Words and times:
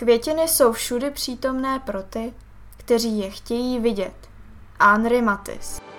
Květiny 0.00 0.48
jsou 0.48 0.72
všudy 0.72 1.10
přítomné 1.10 1.78
pro 1.78 2.02
ty, 2.02 2.34
kteří 2.76 3.18
je 3.18 3.30
chtějí 3.30 3.80
vidět. 3.80 4.28
Henri 4.80 5.22
Matisse 5.22 5.89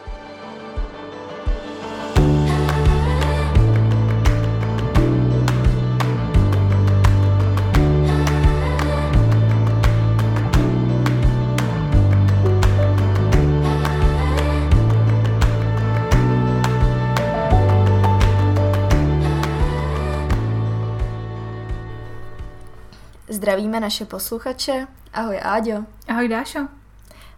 Zdravíme 23.41 23.79
naše 23.79 24.05
posluchače. 24.05 24.87
Ahoj 25.13 25.39
Áďo. 25.41 25.85
Ahoj 26.07 26.27
Dášo. 26.27 26.59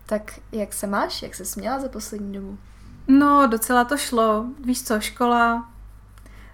Tak 0.06 0.40
jak 0.52 0.74
se 0.74 0.88
máš? 0.88 1.22
Jak 1.22 1.36
se 1.36 1.46
směla 1.46 1.80
za 1.80 1.90
poslední 1.90 2.34
dobu? 2.34 2.58
No, 3.08 3.48
docela 3.48 3.84
to 3.84 3.98
šlo. 3.98 4.46
Víš 4.66 4.84
co, 4.84 5.00
škola, 5.00 5.70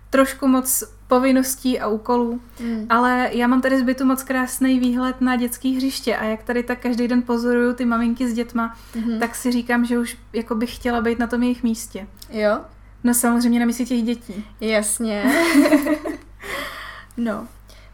trošku 0.10 0.48
moc 0.48 0.84
povinností 1.08 1.80
a 1.80 1.88
úkolů, 1.88 2.42
mm. 2.60 2.86
ale 2.90 3.30
já 3.32 3.48
mám 3.48 3.62
tady 3.62 3.80
zbytu 3.80 4.06
moc 4.06 4.24
krásný 4.24 4.80
výhled 4.80 5.22
na 5.22 5.36
dětský 5.36 5.76
hřiště 5.76 6.18
a 6.18 6.24
jak 6.24 6.44
tady 6.44 6.64
tak 6.64 6.80
každý 6.80 7.08
den 7.08 7.22
pozoruju 7.22 7.74
ty 7.74 7.86
maminky 7.86 8.30
s 8.30 8.34
dětma, 8.34 8.76
mm-hmm. 8.94 9.20
tak 9.20 9.36
si 9.36 9.52
říkám, 9.52 9.86
že 9.86 10.00
už 10.00 10.18
jako 10.34 10.56
bych 10.56 10.76
chtěla 10.76 11.02
být 11.02 11.20
na 11.20 11.28
tom 11.28 11.44
jejich 11.44 11.64
místě. 11.64 12.08
Jo? 12.30 12.60
No 13.04 13.14
samozřejmě 13.14 13.60
na 13.60 13.66
místě 13.66 13.86
těch 13.86 14.04
dětí. 14.04 14.46
Jasně. 14.62 15.24
no, 17.18 17.48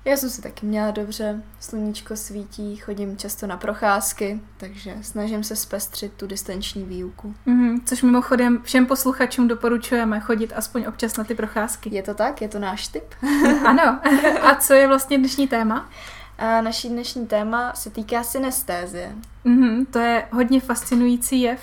já 0.06 0.18
jsem 0.18 0.30
se 0.30 0.42
taky 0.42 0.66
měla 0.66 0.92
dobře, 0.92 1.42
sluníčko 1.60 2.16
svítí, 2.16 2.76
chodím 2.76 3.18
často 3.18 3.48
na 3.48 3.58
procházky, 3.58 4.40
takže 4.58 4.96
snažím 5.02 5.44
se 5.44 5.56
zpestřit 5.56 6.14
tu 6.14 6.28
distanční 6.28 6.84
výuku. 6.84 7.36
Mm-hmm, 7.48 7.82
což 7.86 8.02
mimochodem 8.02 8.62
všem 8.64 8.86
posluchačům 8.86 9.48
doporučujeme 9.48 10.20
chodit 10.20 10.54
aspoň 10.56 10.86
občas 10.88 11.18
na 11.18 11.24
ty 11.24 11.36
procházky. 11.36 11.96
Je 11.96 12.04
to 12.04 12.14
tak? 12.14 12.42
Je 12.42 12.48
to 12.48 12.60
náš 12.60 12.88
tip? 12.88 13.04
ano. 13.66 14.00
A 14.42 14.56
co 14.56 14.74
je 14.74 14.88
vlastně 14.88 15.18
dnešní 15.18 15.48
téma? 15.48 15.90
A 16.38 16.62
naší 16.62 16.90
dnešní 16.90 17.28
téma 17.28 17.74
se 17.74 17.90
týká 17.90 18.24
synestézie. 18.24 19.16
Mm-hmm, 19.46 19.86
to 19.92 20.00
je 20.00 20.28
hodně 20.32 20.60
fascinující 20.60 21.42
jev. 21.42 21.60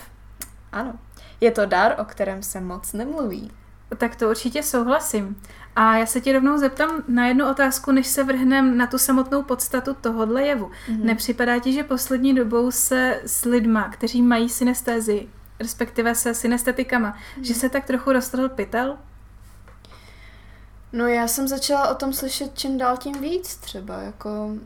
Ano. 0.73 0.95
Je 1.41 1.51
to 1.51 1.67
dar, 1.67 1.95
o 1.99 2.05
kterém 2.05 2.43
se 2.43 2.61
moc 2.61 2.93
nemluví. 2.93 3.51
Tak 3.99 4.17
to 4.17 4.31
určitě 4.31 4.63
souhlasím. 4.63 5.37
A 5.77 5.97
já 5.97 6.07
se 6.07 6.21
ti 6.21 6.33
rovnou 6.33 6.59
zeptám 6.59 6.91
na 7.09 7.27
jednu 7.27 7.51
otázku, 7.51 7.93
než 7.93 8.07
se 8.07 8.25
vrhneme 8.25 8.75
na 8.75 8.87
tu 8.87 8.99
samotnou 8.99 9.43
podstatu 9.43 9.97
tohohle 10.01 10.43
jevu. 10.43 10.67
Mm-hmm. 10.67 11.05
Nepřipadá 11.05 11.59
ti, 11.59 11.73
že 11.73 11.83
poslední 11.83 12.35
dobou 12.35 12.71
se 12.71 13.21
s 13.27 13.45
lidma, 13.45 13.89
kteří 13.89 14.23
mají 14.23 14.49
synestézi, 14.49 15.29
respektive 15.61 16.15
se 16.15 16.35
synestetikama, 16.35 17.13
mm-hmm. 17.13 17.43
že 17.43 17.55
se 17.55 17.69
tak 17.69 17.85
trochu 17.85 18.13
roztrhl 18.13 18.49
pytel? 18.49 18.99
No 20.93 21.07
já 21.07 21.29
jsem 21.29 21.49
začala 21.49 21.89
o 21.89 21.95
tom 21.95 22.13
slyšet 22.13 22.51
čím 22.55 22.79
dál 22.79 22.97
tím 22.97 23.21
víc 23.21 23.57
třeba, 23.57 24.03
jako 24.03 24.57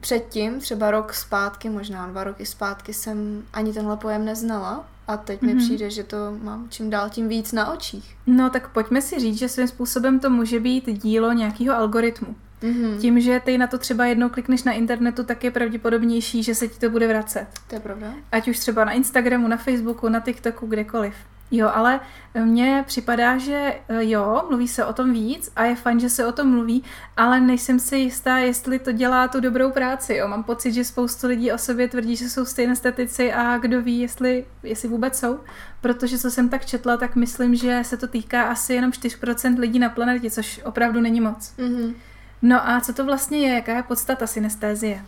předtím, 0.00 0.60
třeba 0.60 0.90
rok 0.90 1.14
zpátky, 1.14 1.70
možná 1.70 2.06
dva 2.06 2.24
roky 2.24 2.46
zpátky 2.46 2.94
jsem 2.94 3.42
ani 3.52 3.72
tenhle 3.72 3.96
pojem 3.96 4.24
neznala 4.24 4.88
a 5.08 5.16
teď 5.16 5.42
mm-hmm. 5.42 5.46
mi 5.46 5.54
mhm. 5.54 5.64
přijde, 5.64 5.90
že 5.90 6.04
to 6.04 6.16
mám 6.42 6.66
čím 6.70 6.90
dál 6.90 7.10
tím 7.10 7.28
víc 7.28 7.52
na 7.52 7.72
očích. 7.72 8.16
No 8.26 8.50
tak 8.50 8.68
pojďme 8.68 9.02
si 9.02 9.20
říct, 9.20 9.38
že 9.38 9.48
svým 9.48 9.68
způsobem 9.68 10.20
to 10.20 10.30
může 10.30 10.60
být 10.60 11.02
dílo 11.02 11.32
nějakého 11.32 11.76
algoritmu. 11.76 12.36
Mm-hmm. 12.62 12.98
Tím, 13.00 13.20
že 13.20 13.40
ty 13.44 13.58
na 13.58 13.66
to 13.66 13.78
třeba 13.78 14.06
jednou 14.06 14.28
klikneš 14.28 14.62
na 14.62 14.72
internetu, 14.72 15.24
tak 15.24 15.44
je 15.44 15.50
pravděpodobnější, 15.50 16.42
že 16.42 16.54
se 16.54 16.68
ti 16.68 16.78
to 16.78 16.90
bude 16.90 17.08
vracet. 17.08 17.46
To 17.68 17.74
je 17.74 17.80
pravda. 17.80 18.14
Ať 18.32 18.48
už 18.48 18.58
třeba 18.58 18.84
na 18.84 18.92
Instagramu, 18.92 19.48
na 19.48 19.56
Facebooku, 19.56 20.08
na 20.08 20.20
TikToku, 20.20 20.66
kdekoliv. 20.66 21.14
Jo, 21.54 21.70
ale 21.74 22.00
mně 22.44 22.84
připadá, 22.86 23.38
že 23.38 23.74
eh, 23.88 24.04
jo, 24.04 24.42
mluví 24.48 24.68
se 24.68 24.84
o 24.84 24.92
tom 24.92 25.12
víc 25.12 25.52
a 25.56 25.64
je 25.64 25.74
fajn, 25.74 26.00
že 26.00 26.08
se 26.08 26.26
o 26.26 26.32
tom 26.32 26.48
mluví, 26.48 26.84
ale 27.16 27.40
nejsem 27.40 27.78
si 27.78 27.96
jistá, 27.96 28.38
jestli 28.38 28.78
to 28.78 28.92
dělá 28.92 29.28
tu 29.28 29.40
dobrou 29.40 29.70
práci. 29.70 30.14
Jo. 30.14 30.28
Mám 30.28 30.44
pocit, 30.44 30.72
že 30.72 30.84
spoustu 30.84 31.26
lidí 31.26 31.52
o 31.52 31.58
sobě 31.58 31.88
tvrdí, 31.88 32.16
že 32.16 32.30
jsou 32.30 32.44
stejné 32.44 32.76
statici 32.76 33.32
a 33.32 33.58
kdo 33.58 33.82
ví, 33.82 34.00
jestli, 34.00 34.44
jestli 34.62 34.88
vůbec 34.88 35.18
jsou. 35.18 35.38
Protože 35.80 36.18
co 36.18 36.30
jsem 36.30 36.48
tak 36.48 36.66
četla, 36.66 36.96
tak 36.96 37.16
myslím, 37.16 37.54
že 37.54 37.80
se 37.82 37.96
to 37.96 38.06
týká 38.06 38.42
asi 38.42 38.74
jenom 38.74 38.90
4% 38.90 39.58
lidí 39.58 39.78
na 39.78 39.88
planetě, 39.88 40.30
což 40.30 40.60
opravdu 40.64 41.00
není 41.00 41.20
moc. 41.20 41.54
Mm-hmm. 41.58 41.94
No 42.42 42.68
a 42.68 42.80
co 42.80 42.92
to 42.92 43.04
vlastně 43.04 43.38
je? 43.38 43.54
Jaká 43.54 43.76
je 43.76 43.82
podstata 43.82 44.26
synestézie? 44.26 45.04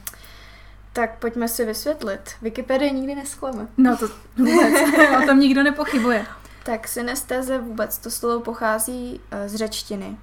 Tak 0.95 1.19
pojďme 1.19 1.49
si 1.49 1.65
vysvětlit. 1.65 2.31
Wikipedie 2.43 2.91
nikdy 2.91 3.15
nesklame. 3.15 3.69
No 3.77 3.97
to 3.97 4.09
vůbec. 4.37 4.75
o 5.23 5.27
tom 5.27 5.41
nikdo 5.41 5.63
nepochybuje. 5.63 6.27
Tak 6.63 6.89
synestéze 6.89 7.59
vůbec 7.59 7.99
to 7.99 8.11
slovo 8.11 8.41
pochází 8.41 9.21
eh, 9.31 9.49
z 9.49 9.55
řečtiny, 9.55 10.17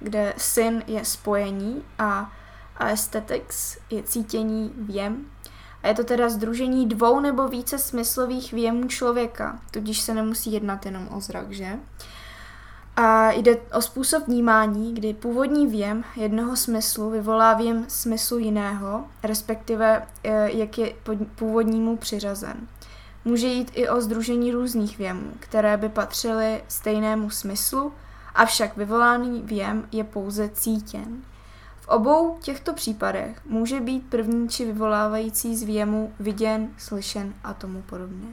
kde 0.00 0.34
syn 0.36 0.82
je 0.86 1.04
spojení 1.04 1.82
a 1.98 2.32
aesthetics 2.76 3.78
je 3.90 4.02
cítění 4.02 4.72
věm. 4.76 5.26
A 5.82 5.88
je 5.88 5.94
to 5.94 6.04
teda 6.04 6.28
združení 6.28 6.88
dvou 6.88 7.20
nebo 7.20 7.48
více 7.48 7.78
smyslových 7.78 8.52
věmů 8.52 8.88
člověka, 8.88 9.60
tudíž 9.70 10.00
se 10.00 10.14
nemusí 10.14 10.52
jednat 10.52 10.86
jenom 10.86 11.08
o 11.10 11.20
zrak, 11.20 11.52
že? 11.52 11.78
A 13.02 13.32
jde 13.32 13.56
o 13.56 13.82
způsob 13.82 14.26
vnímání, 14.26 14.94
kdy 14.94 15.14
původní 15.14 15.66
věm 15.66 16.04
jednoho 16.16 16.56
smyslu 16.56 17.10
vyvolá 17.10 17.54
věm 17.54 17.84
smyslu 17.88 18.38
jiného, 18.38 19.04
respektive 19.22 20.06
eh, 20.24 20.50
jak 20.50 20.78
je 20.78 20.94
původnímu 21.34 21.96
přiřazen. 21.96 22.68
Může 23.24 23.46
jít 23.46 23.70
i 23.74 23.88
o 23.88 24.00
združení 24.00 24.52
různých 24.52 24.98
věmů, 24.98 25.32
které 25.40 25.76
by 25.76 25.88
patřily 25.88 26.64
stejnému 26.68 27.30
smyslu, 27.30 27.92
avšak 28.34 28.76
vyvolaný 28.76 29.42
věm 29.42 29.88
je 29.92 30.04
pouze 30.04 30.48
cítěn. 30.48 31.22
V 31.80 31.88
obou 31.88 32.38
těchto 32.40 32.72
případech 32.72 33.40
může 33.46 33.80
být 33.80 34.10
první 34.10 34.48
či 34.48 34.64
vyvolávající 34.64 35.56
z 35.56 35.62
věmu 35.62 36.12
viděn, 36.20 36.68
slyšen 36.78 37.34
a 37.44 37.54
tomu 37.54 37.82
podobně. 37.82 38.28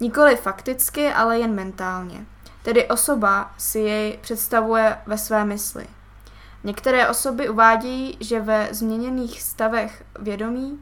Nikoli 0.00 0.36
fakticky, 0.36 1.12
ale 1.12 1.38
jen 1.38 1.54
mentálně. 1.54 2.26
Tedy 2.62 2.88
osoba 2.88 3.54
si 3.58 3.78
jej 3.78 4.18
představuje 4.20 4.98
ve 5.06 5.18
své 5.18 5.44
mysli. 5.44 5.86
Některé 6.64 7.08
osoby 7.08 7.48
uvádějí, 7.48 8.16
že 8.20 8.40
ve 8.40 8.68
změněných 8.70 9.42
stavech 9.42 10.04
vědomí, 10.18 10.78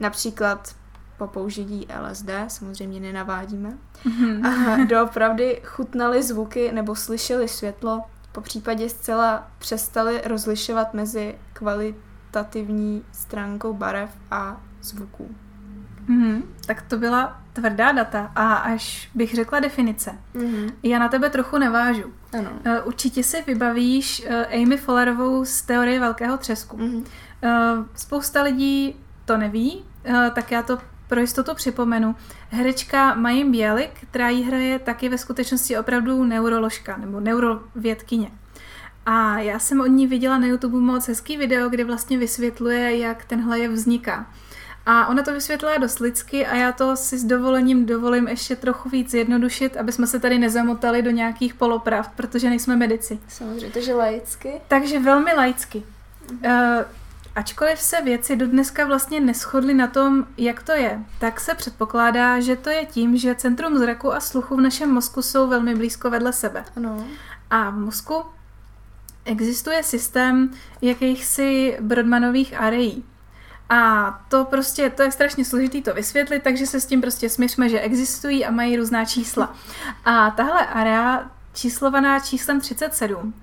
například 0.00 0.74
po 1.18 1.26
použití 1.26 1.86
LSD, 2.10 2.30
samozřejmě 2.48 3.00
nenavádíme, 3.00 3.78
mm-hmm. 4.04 4.86
doopravdy 4.86 5.62
chutnali 5.64 6.22
zvuky 6.22 6.72
nebo 6.72 6.94
slyšeli 6.94 7.48
světlo, 7.48 8.02
po 8.32 8.40
případě 8.40 8.88
zcela 8.88 9.50
přestali 9.58 10.22
rozlišovat 10.24 10.94
mezi 10.94 11.38
kvalitativní 11.52 13.04
stránkou 13.12 13.74
barev 13.74 14.10
a 14.30 14.60
zvuků. 14.82 15.34
Mm-hmm. 16.08 16.42
Tak 16.66 16.82
to 16.82 16.96
byla 16.96 17.40
tvrdá 17.52 17.92
data 17.92 18.32
a 18.34 18.54
až 18.54 19.10
bych 19.14 19.34
řekla 19.34 19.60
definice. 19.60 20.18
Mm-hmm. 20.34 20.72
Já 20.82 20.98
na 20.98 21.08
tebe 21.08 21.30
trochu 21.30 21.58
navážu. 21.58 22.12
Ano. 22.38 22.50
Uh, 22.66 22.72
určitě 22.84 23.22
si 23.22 23.42
vybavíš 23.46 24.26
uh, 24.26 24.62
Amy 24.62 24.76
Follerovou 24.76 25.44
z 25.44 25.62
teorie 25.62 26.00
velkého 26.00 26.36
třesku. 26.36 26.76
Mm-hmm. 26.76 26.98
Uh, 26.98 27.84
spousta 27.94 28.42
lidí 28.42 28.96
to 29.24 29.36
neví, 29.36 29.84
tak 30.34 30.52
já 30.52 30.62
to 30.62 30.78
pro 31.08 31.20
jistotu 31.20 31.54
připomenu. 31.54 32.16
Herečka 32.50 33.14
Majim 33.14 33.52
Bělik, 33.52 33.90
která 34.10 34.28
jí 34.28 34.42
hraje, 34.42 34.78
taky 34.78 35.08
ve 35.08 35.18
skutečnosti 35.18 35.78
opravdu 35.78 36.24
neuroložka 36.24 36.96
nebo 36.96 37.20
neurovědkyně. 37.20 38.30
A 39.06 39.38
já 39.38 39.58
jsem 39.58 39.80
od 39.80 39.86
ní 39.86 40.06
viděla 40.06 40.38
na 40.38 40.46
YouTube 40.46 40.78
moc 40.78 41.08
hezký 41.08 41.36
video, 41.36 41.68
kde 41.68 41.84
vlastně 41.84 42.18
vysvětluje, 42.18 42.98
jak 42.98 43.24
tenhle 43.24 43.58
je 43.58 43.68
vzniká. 43.68 44.26
A 44.86 45.06
ona 45.06 45.22
to 45.22 45.32
vysvětlila 45.32 45.76
dost 45.76 45.98
lidsky 45.98 46.46
a 46.46 46.56
já 46.56 46.72
to 46.72 46.96
si 46.96 47.18
s 47.18 47.24
dovolením 47.24 47.86
dovolím 47.86 48.28
ještě 48.28 48.56
trochu 48.56 48.88
víc 48.88 49.10
zjednodušit, 49.10 49.76
aby 49.76 49.92
jsme 49.92 50.06
se 50.06 50.20
tady 50.20 50.38
nezamotali 50.38 51.02
do 51.02 51.10
nějakých 51.10 51.54
polopravd, 51.54 52.10
protože 52.16 52.48
nejsme 52.48 52.76
medici. 52.76 53.18
Samozřejmě, 53.28 53.70
takže 53.70 53.94
laicky. 53.94 54.60
Takže 54.68 54.98
velmi 54.98 55.32
laicky. 55.32 55.82
Mhm. 56.30 56.40
Uh, 56.44 56.84
Ačkoliv 57.34 57.80
se 57.80 58.02
věci 58.02 58.36
do 58.36 58.46
dneska 58.46 58.86
vlastně 58.86 59.20
neschodly 59.20 59.74
na 59.74 59.86
tom, 59.86 60.26
jak 60.36 60.62
to 60.62 60.72
je, 60.72 61.00
tak 61.18 61.40
se 61.40 61.54
předpokládá, 61.54 62.40
že 62.40 62.56
to 62.56 62.70
je 62.70 62.86
tím, 62.86 63.16
že 63.16 63.34
centrum 63.34 63.78
zraku 63.78 64.12
a 64.14 64.20
sluchu 64.20 64.56
v 64.56 64.60
našem 64.60 64.90
mozku 64.90 65.22
jsou 65.22 65.48
velmi 65.48 65.74
blízko 65.74 66.10
vedle 66.10 66.32
sebe. 66.32 66.64
Ano. 66.76 67.06
A 67.50 67.70
v 67.70 67.74
mozku 67.74 68.22
existuje 69.24 69.82
systém 69.82 70.50
jakýchsi 70.82 71.76
Brodmanových 71.80 72.60
areí. 72.60 73.04
A 73.72 74.10
to 74.28 74.44
prostě, 74.44 74.90
to 74.90 75.02
je 75.02 75.12
strašně 75.12 75.44
složitý 75.44 75.82
to 75.82 75.94
vysvětlit, 75.94 76.42
takže 76.42 76.66
se 76.66 76.80
s 76.80 76.86
tím 76.86 77.00
prostě 77.00 77.28
smířme, 77.28 77.68
že 77.68 77.80
existují 77.80 78.44
a 78.44 78.50
mají 78.50 78.76
různá 78.76 79.04
čísla. 79.04 79.54
A 80.04 80.30
tahle 80.30 80.66
area, 80.66 81.30
číslovaná 81.54 82.20
číslem 82.20 82.60
37, 82.60 83.34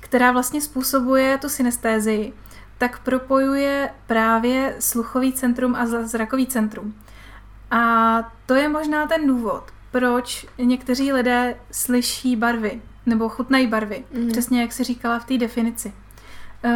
která 0.00 0.32
vlastně 0.32 0.60
způsobuje 0.60 1.38
tu 1.38 1.48
synestézii, 1.48 2.32
tak 2.78 2.98
propojuje 2.98 3.90
právě 4.06 4.76
sluchový 4.78 5.32
centrum 5.32 5.74
a 5.74 5.86
zrakový 5.86 6.46
centrum. 6.46 6.94
A 7.70 8.32
to 8.46 8.54
je 8.54 8.68
možná 8.68 9.06
ten 9.06 9.26
důvod, 9.26 9.64
proč 9.90 10.46
někteří 10.58 11.12
lidé 11.12 11.56
slyší 11.70 12.36
barvy 12.36 12.82
nebo 13.06 13.28
chutnají 13.28 13.66
barvy, 13.66 14.04
mm. 14.12 14.28
přesně 14.28 14.60
jak 14.60 14.72
si 14.72 14.84
říkala 14.84 15.18
v 15.18 15.24
té 15.24 15.38
definici. 15.38 15.92
Uh, 16.64 16.72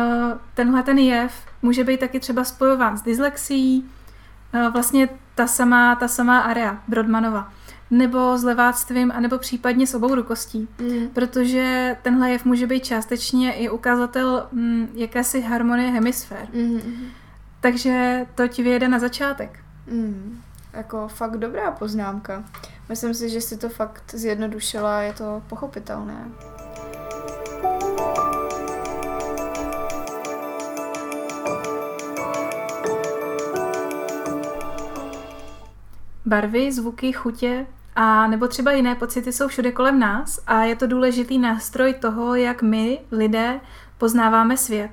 tenhle 0.55 0.83
ten 0.83 0.99
jev 0.99 1.48
může 1.63 1.85
být 1.85 2.01
taky 2.01 2.21
třeba 2.21 2.45
spojován 2.45 2.99
s 2.99 3.03
dyslexí, 3.03 3.91
uh, 4.55 4.73
vlastně 4.73 5.09
ta 5.35 5.47
samá, 5.47 5.97
ta 5.97 6.09
samá 6.09 6.41
area 6.41 6.83
Brodmanova, 6.89 7.53
nebo 7.91 8.39
s 8.39 8.45
leváctvím, 8.45 9.13
anebo 9.15 9.39
případně 9.39 9.87
s 9.87 9.95
obou 9.95 10.15
rukostí, 10.15 10.69
mm. 10.79 11.09
protože 11.09 11.97
tenhle 12.03 12.31
jev 12.31 12.45
může 12.45 12.67
být 12.67 12.85
částečně 12.85 13.53
i 13.53 13.69
ukazatel 13.71 14.49
mm, 14.53 14.89
jakési 14.95 15.41
harmonie 15.41 15.91
hemisfér. 15.91 16.49
Mm. 16.53 16.81
Takže 17.61 18.27
to 18.35 18.49
ti 18.49 18.63
vyjede 18.63 18.89
na 18.89 18.99
začátek. 18.99 19.59
Mm. 19.87 20.41
Jako 20.73 21.09
fakt 21.09 21.37
dobrá 21.37 21.71
poznámka. 21.71 22.45
Myslím 22.89 23.15
si, 23.15 23.29
že 23.29 23.41
si 23.41 23.57
to 23.57 23.69
fakt 23.69 24.15
zjednodušila, 24.15 25.01
je 25.01 25.13
to 25.13 25.43
pochopitelné. 25.49 26.25
Barvy, 36.29 36.73
zvuky, 36.73 37.13
chutě 37.13 37.67
a 37.97 38.27
nebo 38.27 38.49
třeba 38.49 38.73
jiné 38.73 38.95
pocity 38.95 39.33
jsou 39.33 39.49
všude 39.49 39.73
kolem 39.73 39.99
nás 39.99 40.41
a 40.47 40.63
je 40.63 40.77
to 40.77 40.87
důležitý 40.87 41.39
nástroj 41.39 41.95
toho, 41.95 42.35
jak 42.35 42.63
my, 42.63 43.01
lidé, 43.11 43.61
poznáváme 43.99 44.57
svět. 44.57 44.91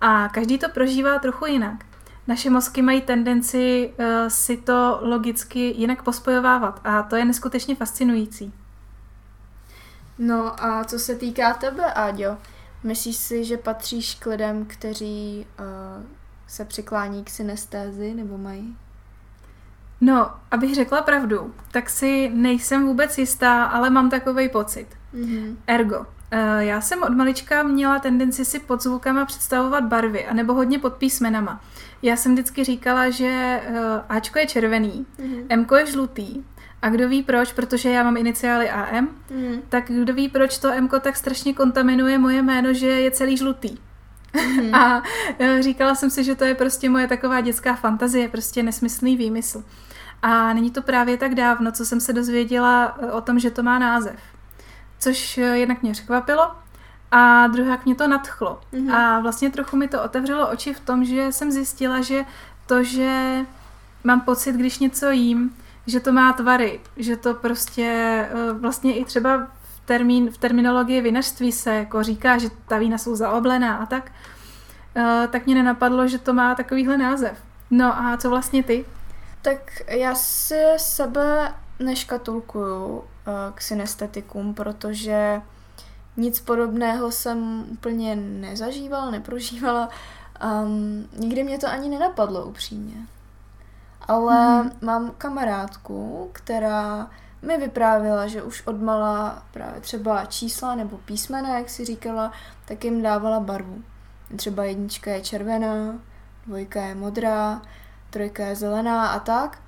A 0.00 0.28
každý 0.28 0.58
to 0.58 0.68
prožívá 0.68 1.18
trochu 1.18 1.46
jinak. 1.46 1.84
Naše 2.26 2.50
mozky 2.50 2.82
mají 2.82 3.00
tendenci 3.00 3.92
uh, 3.98 4.06
si 4.28 4.56
to 4.56 4.98
logicky 5.02 5.60
jinak 5.60 6.02
pospojovávat 6.02 6.80
a 6.84 7.02
to 7.02 7.16
je 7.16 7.24
neskutečně 7.24 7.76
fascinující. 7.76 8.52
No 10.18 10.64
a 10.64 10.84
co 10.84 10.98
se 10.98 11.14
týká 11.14 11.54
tebe, 11.54 11.92
Áďo, 11.94 12.36
myslíš 12.84 13.16
si, 13.16 13.44
že 13.44 13.56
patříš 13.56 14.14
k 14.14 14.26
lidem, 14.26 14.64
kteří 14.64 15.46
uh, 15.60 16.04
se 16.46 16.64
přiklání 16.64 17.24
k 17.24 17.30
synestézi 17.30 18.14
nebo 18.14 18.38
mají? 18.38 18.76
No, 20.00 20.30
abych 20.50 20.74
řekla 20.74 21.02
pravdu, 21.02 21.54
tak 21.70 21.90
si 21.90 22.30
nejsem 22.34 22.86
vůbec 22.86 23.18
jistá, 23.18 23.64
ale 23.64 23.90
mám 23.90 24.10
takový 24.10 24.48
pocit. 24.48 24.86
Mm-hmm. 25.14 25.56
Ergo, 25.66 26.06
eh, 26.30 26.64
já 26.64 26.80
jsem 26.80 27.02
od 27.02 27.16
malička 27.16 27.62
měla 27.62 27.98
tendenci 27.98 28.44
si 28.44 28.58
pod 28.58 28.82
zvukama 28.82 29.24
představovat 29.24 29.84
barvy, 29.84 30.26
anebo 30.26 30.54
hodně 30.54 30.78
pod 30.78 30.94
písmenama. 30.94 31.60
Já 32.02 32.16
jsem 32.16 32.32
vždycky 32.32 32.64
říkala, 32.64 33.10
že 33.10 33.62
uh, 33.68 33.76
Ačko 34.08 34.38
je 34.38 34.46
červený, 34.46 35.06
mm-hmm. 35.18 35.60
Mko 35.60 35.76
je 35.76 35.86
žlutý, 35.86 36.44
a 36.82 36.88
kdo 36.88 37.08
ví 37.08 37.22
proč, 37.22 37.52
protože 37.52 37.90
já 37.90 38.02
mám 38.02 38.16
iniciály 38.16 38.70
AM, 38.70 39.08
mm. 39.30 39.62
tak 39.68 39.84
kdo 39.88 40.14
ví 40.14 40.28
proč 40.28 40.58
to 40.58 40.80
Mko 40.80 41.00
tak 41.00 41.16
strašně 41.16 41.54
kontaminuje 41.54 42.18
moje 42.18 42.42
jméno, 42.42 42.72
že 42.72 42.86
je 42.86 43.10
celý 43.10 43.36
žlutý. 43.36 43.76
Mm. 44.34 44.74
A 44.80 45.02
uh, 45.38 45.60
říkala 45.60 45.94
jsem 45.94 46.10
si, 46.10 46.24
že 46.24 46.34
to 46.34 46.44
je 46.44 46.54
prostě 46.54 46.88
moje 46.88 47.08
taková 47.08 47.40
dětská 47.40 47.74
fantazie, 47.74 48.28
prostě 48.28 48.62
nesmyslný 48.62 49.16
výmysl. 49.16 49.64
A 50.22 50.52
není 50.52 50.70
to 50.70 50.82
právě 50.82 51.16
tak 51.16 51.34
dávno, 51.34 51.72
co 51.72 51.84
jsem 51.84 52.00
se 52.00 52.12
dozvěděla 52.12 52.98
eh, 53.02 53.12
o 53.12 53.20
tom, 53.20 53.38
že 53.38 53.50
to 53.50 53.62
má 53.62 53.78
název. 53.78 54.16
Což 54.98 55.36
jednak 55.36 55.82
mě 55.82 55.92
překvapilo, 55.92 56.50
a 57.10 57.46
druhá 57.46 57.78
mě 57.84 57.94
to 57.94 58.08
nadchlo. 58.08 58.60
Mm-hmm. 58.72 58.94
A 58.94 59.20
vlastně 59.20 59.50
trochu 59.50 59.76
mi 59.76 59.88
to 59.88 60.02
otevřelo 60.02 60.50
oči 60.50 60.74
v 60.74 60.80
tom, 60.80 61.04
že 61.04 61.32
jsem 61.32 61.50
zjistila, 61.50 62.00
že 62.00 62.24
to, 62.66 62.82
že 62.82 63.40
mám 64.04 64.20
pocit, 64.20 64.56
když 64.56 64.78
něco 64.78 65.10
jím, 65.10 65.56
že 65.86 66.00
to 66.00 66.12
má 66.12 66.32
tvary, 66.32 66.80
že 66.96 67.16
to 67.16 67.34
prostě 67.34 68.28
vlastně 68.52 68.96
i 68.96 69.04
třeba 69.04 69.46
termín, 69.90 70.30
v 70.30 70.38
terminologii 70.38 71.00
vinařství 71.00 71.52
se 71.52 71.74
jako 71.74 72.02
říká, 72.02 72.38
že 72.38 72.48
ta 72.68 72.78
vína 72.78 72.98
jsou 72.98 73.16
zaoblená 73.16 73.76
a 73.76 73.86
tak, 73.86 74.12
eh, 74.96 75.28
tak 75.32 75.46
mě 75.46 75.54
nenapadlo, 75.54 76.08
že 76.08 76.18
to 76.18 76.32
má 76.32 76.54
takovýhle 76.54 76.98
název. 76.98 77.42
No 77.70 77.98
a 77.98 78.16
co 78.16 78.30
vlastně 78.30 78.62
ty? 78.62 78.84
Tak 79.42 79.82
já 79.88 80.14
si 80.14 80.62
sebe 80.76 81.54
neškatulkuju 81.78 83.04
eh, 83.04 83.30
k 83.54 83.60
synestetikům, 83.60 84.54
protože 84.54 85.42
nic 86.16 86.40
podobného 86.40 87.10
jsem 87.10 87.64
úplně 87.70 88.16
nezažívala, 88.16 89.10
neprožívala. 89.10 89.88
Um, 90.62 91.08
nikdy 91.16 91.44
mě 91.44 91.58
to 91.58 91.66
ani 91.66 91.88
nenapadlo 91.88 92.44
upřímně. 92.44 93.06
Ale 94.08 94.62
mm. 94.62 94.70
mám 94.80 95.10
kamarádku, 95.18 96.30
která 96.32 97.10
mi 97.42 97.56
vyprávěla, 97.56 98.26
že 98.26 98.42
už 98.42 98.66
odmala 98.66 99.42
právě 99.50 99.80
třeba 99.80 100.24
čísla 100.24 100.74
nebo 100.74 100.98
písmena, 100.98 101.58
jak 101.58 101.70
si 101.70 101.84
říkala, 101.84 102.32
tak 102.64 102.84
jim 102.84 103.02
dávala 103.02 103.40
barvu. 103.40 103.82
Třeba 104.36 104.64
jednička 104.64 105.10
je 105.10 105.20
červená, 105.20 106.00
dvojka 106.46 106.82
je 106.82 106.94
modrá, 106.94 107.62
trojka 108.10 108.46
je 108.46 108.56
zelená 108.56 109.06
a 109.06 109.18
tak. 109.18 109.58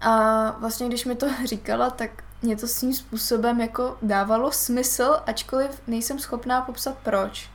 A 0.00 0.50
vlastně, 0.50 0.88
když 0.88 1.04
mi 1.04 1.14
to 1.14 1.26
říkala, 1.44 1.90
tak 1.90 2.10
mě 2.42 2.56
to 2.56 2.68
svým 2.68 2.94
způsobem 2.94 3.60
jako 3.60 3.96
dávalo 4.02 4.52
smysl, 4.52 5.16
ačkoliv 5.26 5.82
nejsem 5.86 6.18
schopná 6.18 6.60
popsat 6.60 6.96
proč. 7.02 7.50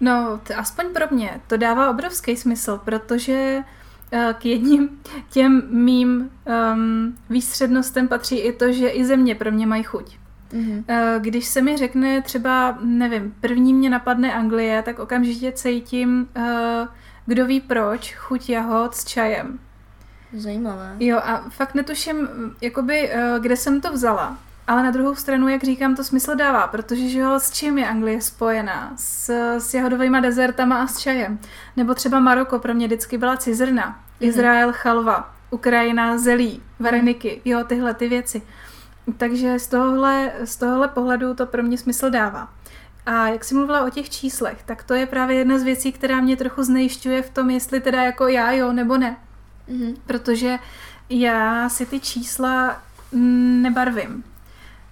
No, 0.00 0.40
to 0.46 0.58
aspoň 0.58 0.92
pro 0.92 1.04
mě 1.10 1.40
to 1.46 1.56
dává 1.56 1.90
obrovský 1.90 2.36
smysl, 2.36 2.80
protože 2.84 3.62
k 4.38 4.46
jedním 4.46 5.00
těm 5.30 5.62
mým 5.70 6.30
um, 6.72 7.16
výstřednostem 7.30 8.08
patří 8.08 8.38
i 8.38 8.52
to, 8.52 8.72
že 8.72 8.88
i 8.88 9.04
země 9.04 9.34
pro 9.34 9.52
mě 9.52 9.66
mají 9.66 9.82
chuť. 9.82 10.16
Mm-hmm. 10.52 10.84
Když 11.20 11.46
se 11.46 11.62
mi 11.62 11.76
řekne 11.76 12.22
třeba, 12.22 12.78
nevím, 12.82 13.34
první 13.40 13.74
mě 13.74 13.90
napadne 13.90 14.34
Anglie, 14.34 14.82
tak 14.82 14.98
okamžitě 14.98 15.52
cítím, 15.52 16.28
uh, 16.36 16.44
kdo 17.26 17.46
ví 17.46 17.60
proč, 17.60 18.14
chuť 18.14 18.48
jahod 18.48 18.94
s 18.94 19.04
čajem. 19.04 19.58
Zajímavé. 20.32 20.96
Jo 21.00 21.18
a 21.18 21.50
fakt 21.50 21.74
netuším, 21.74 22.28
jakoby, 22.60 23.10
eh, 23.10 23.34
kde 23.40 23.56
jsem 23.56 23.80
to 23.80 23.92
vzala. 23.92 24.38
Ale 24.70 24.82
na 24.82 24.90
druhou 24.90 25.14
stranu, 25.14 25.48
jak 25.48 25.64
říkám, 25.64 25.94
to 25.94 26.04
smysl 26.04 26.34
dává, 26.34 26.66
protože 26.66 27.08
že 27.08 27.18
jo, 27.18 27.40
s 27.40 27.50
čím 27.50 27.78
je 27.78 27.88
Anglie 27.88 28.20
spojená? 28.20 28.92
S, 28.96 29.30
s 29.58 29.74
jahodovými 29.74 30.20
dezertama 30.20 30.82
a 30.82 30.86
s 30.86 30.98
čajem. 30.98 31.38
Nebo 31.76 31.94
třeba 31.94 32.20
Maroko 32.20 32.58
pro 32.58 32.74
mě 32.74 32.86
vždycky 32.86 33.18
byla 33.18 33.36
cizrna, 33.36 33.90
mm-hmm. 33.90 34.28
Izrael 34.28 34.72
chalva, 34.72 35.34
Ukrajina 35.50 36.18
zelí, 36.18 36.62
vareniky, 36.78 37.40
jo, 37.44 37.64
tyhle 37.64 37.94
ty 37.94 38.08
věci. 38.08 38.42
Takže 39.16 39.58
z 39.58 39.66
tohohle, 39.66 40.32
z 40.44 40.56
tohohle 40.56 40.88
pohledu 40.88 41.34
to 41.34 41.46
pro 41.46 41.62
mě 41.62 41.78
smysl 41.78 42.10
dává. 42.10 42.48
A 43.06 43.28
jak 43.28 43.44
jsi 43.44 43.54
mluvila 43.54 43.84
o 43.84 43.90
těch 43.90 44.10
číslech, 44.10 44.62
tak 44.66 44.82
to 44.82 44.94
je 44.94 45.06
právě 45.06 45.38
jedna 45.38 45.58
z 45.58 45.62
věcí, 45.62 45.92
která 45.92 46.20
mě 46.20 46.36
trochu 46.36 46.62
znejišťuje 46.62 47.22
v 47.22 47.30
tom, 47.30 47.50
jestli 47.50 47.80
teda 47.80 48.02
jako 48.02 48.26
já 48.28 48.52
jo 48.52 48.72
nebo 48.72 48.98
ne. 48.98 49.16
Mm-hmm. 49.68 49.94
Protože 50.06 50.58
já 51.08 51.68
si 51.68 51.86
ty 51.86 52.00
čísla 52.00 52.82
nebarvím. 53.12 54.24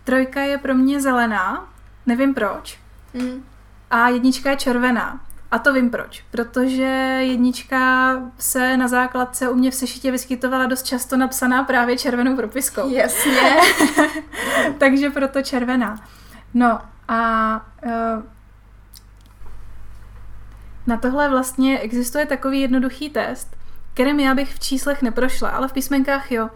Trojka 0.08 0.40
je 0.40 0.58
pro 0.58 0.74
mě 0.74 1.00
zelená, 1.00 1.68
nevím 2.06 2.34
proč. 2.34 2.78
Mm. 3.14 3.44
A 3.90 4.08
jednička 4.08 4.50
je 4.50 4.56
červená. 4.56 5.20
A 5.50 5.58
to 5.58 5.72
vím 5.72 5.90
proč. 5.90 6.24
Protože 6.30 6.84
jednička 7.20 8.12
se 8.38 8.76
na 8.76 8.88
základce 8.88 9.48
u 9.48 9.54
mě 9.54 9.70
v 9.70 9.74
sešitě 9.74 10.10
vyskytovala 10.10 10.66
dost 10.66 10.82
často 10.82 11.16
napsaná 11.16 11.64
právě 11.64 11.98
červenou 11.98 12.36
propiskou. 12.36 12.90
Jasně. 12.90 13.56
Takže 14.78 15.10
proto 15.10 15.42
červená. 15.42 16.04
No 16.54 16.78
a 17.08 17.66
uh, 17.86 18.22
na 20.86 20.96
tohle 20.96 21.28
vlastně 21.28 21.78
existuje 21.78 22.26
takový 22.26 22.60
jednoduchý 22.60 23.10
test, 23.10 23.56
kterým 23.94 24.20
já 24.20 24.34
bych 24.34 24.54
v 24.54 24.60
číslech 24.60 25.02
neprošla, 25.02 25.48
ale 25.48 25.68
v 25.68 25.72
písmenkách 25.72 26.32
jo, 26.32 26.48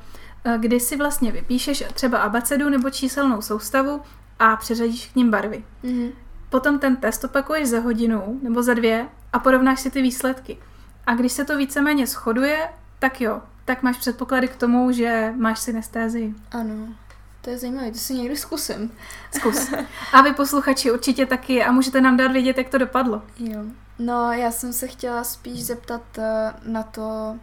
kdy 0.56 0.80
si 0.80 0.96
vlastně 0.96 1.32
vypíšeš 1.32 1.84
třeba 1.94 2.18
abecedu 2.18 2.68
nebo 2.68 2.90
číselnou 2.90 3.42
soustavu 3.42 4.00
a 4.38 4.56
přeřadíš 4.56 5.06
k 5.06 5.16
ním 5.16 5.30
barvy. 5.30 5.64
Mm-hmm. 5.84 6.12
Potom 6.50 6.78
ten 6.78 6.96
test 6.96 7.24
opakuješ 7.24 7.68
za 7.68 7.80
hodinu 7.80 8.40
nebo 8.42 8.62
za 8.62 8.74
dvě 8.74 9.08
a 9.32 9.38
porovnáš 9.38 9.80
si 9.80 9.90
ty 9.90 10.02
výsledky. 10.02 10.58
A 11.06 11.14
když 11.14 11.32
se 11.32 11.44
to 11.44 11.56
víceméně 11.56 12.06
shoduje, 12.06 12.68
tak 12.98 13.20
jo, 13.20 13.40
tak 13.64 13.82
máš 13.82 13.96
předpoklady 13.96 14.48
k 14.48 14.56
tomu, 14.56 14.92
že 14.92 15.32
máš 15.36 15.58
synestézii. 15.58 16.34
Ano, 16.50 16.94
to 17.40 17.50
je 17.50 17.58
zajímavé, 17.58 17.90
to 17.90 17.98
si 17.98 18.14
někdy 18.14 18.36
zkusím. 18.36 18.92
Zkus. 19.30 19.72
A 20.12 20.22
vy 20.22 20.32
posluchači 20.32 20.90
určitě 20.90 21.26
taky 21.26 21.64
a 21.64 21.72
můžete 21.72 22.00
nám 22.00 22.16
dát 22.16 22.32
vědět, 22.32 22.58
jak 22.58 22.68
to 22.68 22.78
dopadlo. 22.78 23.22
Jo. 23.38 23.60
No, 23.98 24.32
já 24.32 24.50
jsem 24.50 24.72
se 24.72 24.88
chtěla 24.88 25.24
spíš 25.24 25.64
zeptat 25.64 26.02
eh, 26.18 26.52
na 26.66 26.82
to, 26.82 27.36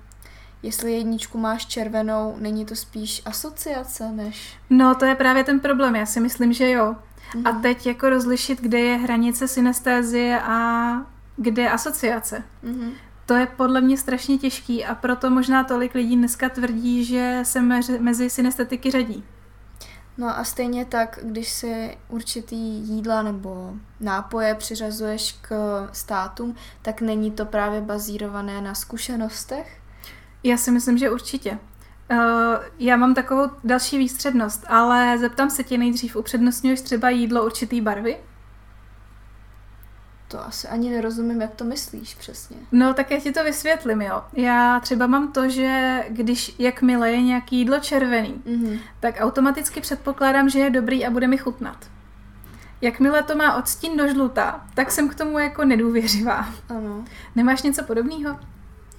jestli 0.64 0.94
jedničku 0.94 1.38
máš 1.38 1.66
červenou, 1.66 2.36
není 2.40 2.66
to 2.66 2.76
spíš 2.76 3.22
asociace 3.26 4.12
než... 4.12 4.58
No, 4.70 4.96
to 4.96 5.06
je 5.06 5.16
právě 5.16 5.44
ten 5.44 5.60
problém, 5.60 5.96
já 5.96 6.06
si 6.06 6.20
myslím, 6.20 6.54
že 6.54 6.70
jo. 6.70 6.96
Mhm. 7.36 7.48
A 7.48 7.52
teď 7.52 7.88
jako 7.88 8.10
rozlišit, 8.10 8.62
kde 8.62 8.80
je 8.80 8.98
hranice 8.98 9.48
synestézie 9.48 10.42
a 10.42 10.92
kde 11.36 11.70
asociace. 11.70 12.44
Mm-hmm. 12.64 12.92
To 13.26 13.34
je 13.34 13.46
podle 13.46 13.82
mě 13.82 13.98
strašně 13.98 14.38
těžký 14.38 14.86
a 14.86 14.96
proto 14.96 15.30
možná 15.30 15.64
tolik 15.64 15.96
lidí 15.96 16.16
dneska 16.16 16.50
tvrdí, 16.50 17.06
že 17.06 17.40
se 17.44 17.62
mezi 18.00 18.30
synestetiky 18.30 18.92
řadí. 18.92 19.24
No 20.18 20.38
a 20.38 20.44
stejně 20.44 20.86
tak, 20.86 21.20
když 21.24 21.50
si 21.50 21.98
určitý 22.10 22.56
jídla 22.80 23.22
nebo 23.22 23.74
nápoje 24.00 24.56
přiřazuješ 24.56 25.38
k 25.42 25.88
státům, 25.92 26.56
tak 26.82 27.02
není 27.02 27.32
to 27.32 27.46
právě 27.46 27.82
bazírované 27.82 28.62
na 28.62 28.76
zkušenostech? 28.76 29.82
Já 30.44 30.58
si 30.58 30.72
myslím, 30.72 30.98
že 30.98 31.10
určitě. 31.10 31.60
Uh, 32.12 32.18
já 32.80 32.98
mám 32.98 33.14
takovou 33.14 33.52
další 33.64 33.98
výstřednost, 33.98 34.66
ale 34.68 35.18
zeptám 35.18 35.50
se 35.50 35.64
tě 35.64 35.78
nejdřív, 35.78 36.16
upřednostňuješ 36.16 36.82
třeba 36.82 37.10
jídlo 37.10 37.46
určitý 37.46 37.82
barvy? 37.82 38.18
To 40.28 40.46
asi 40.46 40.68
ani 40.68 40.90
nerozumím, 40.90 41.42
jak 41.42 41.56
to 41.56 41.64
myslíš 41.64 42.16
přesně. 42.16 42.58
No, 42.72 42.94
tak 42.94 43.12
já 43.12 43.20
ti 43.20 43.32
to 43.32 43.44
vysvětlím, 43.44 44.02
jo. 44.02 44.24
Já 44.34 44.80
třeba 44.80 45.08
mám 45.08 45.32
to, 45.32 45.50
že 45.50 46.04
když 46.10 46.56
jakmile 46.60 47.12
je 47.12 47.22
nějaký 47.22 47.58
jídlo 47.58 47.80
červený, 47.80 48.42
mm-hmm. 48.46 48.80
tak 49.00 49.16
automaticky 49.20 49.82
předpokládám, 49.82 50.50
že 50.50 50.60
je 50.60 50.70
dobrý 50.70 51.06
a 51.06 51.10
bude 51.10 51.28
mi 51.28 51.38
chutnat. 51.38 51.90
Jakmile 52.82 53.24
to 53.24 53.36
má 53.36 53.56
odstín 53.56 53.98
do 53.98 54.08
žluta, 54.08 54.68
tak 54.74 54.92
jsem 54.92 55.10
k 55.10 55.16
tomu 55.16 55.40
jako 55.40 55.66
nedůvěřivá. 55.66 56.50
Ano. 56.70 57.06
Nemáš 57.36 57.62
něco 57.62 57.84
podobného? 57.84 58.40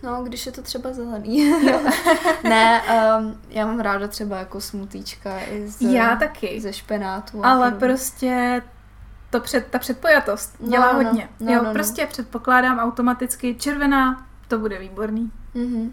No, 0.02 0.22
když 0.22 0.46
je 0.46 0.52
to 0.52 0.62
třeba 0.62 0.92
zelený. 0.92 1.54
ne, 2.44 2.82
um, 3.18 3.40
já 3.48 3.66
mám 3.66 3.80
ráda 3.80 4.08
třeba 4.08 4.36
jako 4.38 4.60
smutíčka 4.60 5.38
i 5.40 5.68
z, 5.68 5.82
já 5.82 6.16
taky. 6.16 6.60
ze 6.60 6.72
špenátu. 6.72 7.44
Ale 7.44 7.70
prostě 7.70 8.62
to 9.30 9.40
před, 9.40 9.66
ta 9.66 9.78
předpojatost 9.78 10.60
no, 10.60 10.68
dělá 10.68 10.92
no, 10.92 11.04
hodně. 11.04 11.28
No, 11.40 11.52
jo, 11.52 11.62
no, 11.64 11.72
prostě 11.72 12.02
no. 12.02 12.08
předpokládám 12.08 12.78
automaticky 12.78 13.54
červená, 13.54 14.26
to 14.48 14.58
bude 14.58 14.78
výborný. 14.78 15.32
Mhm. 15.54 15.92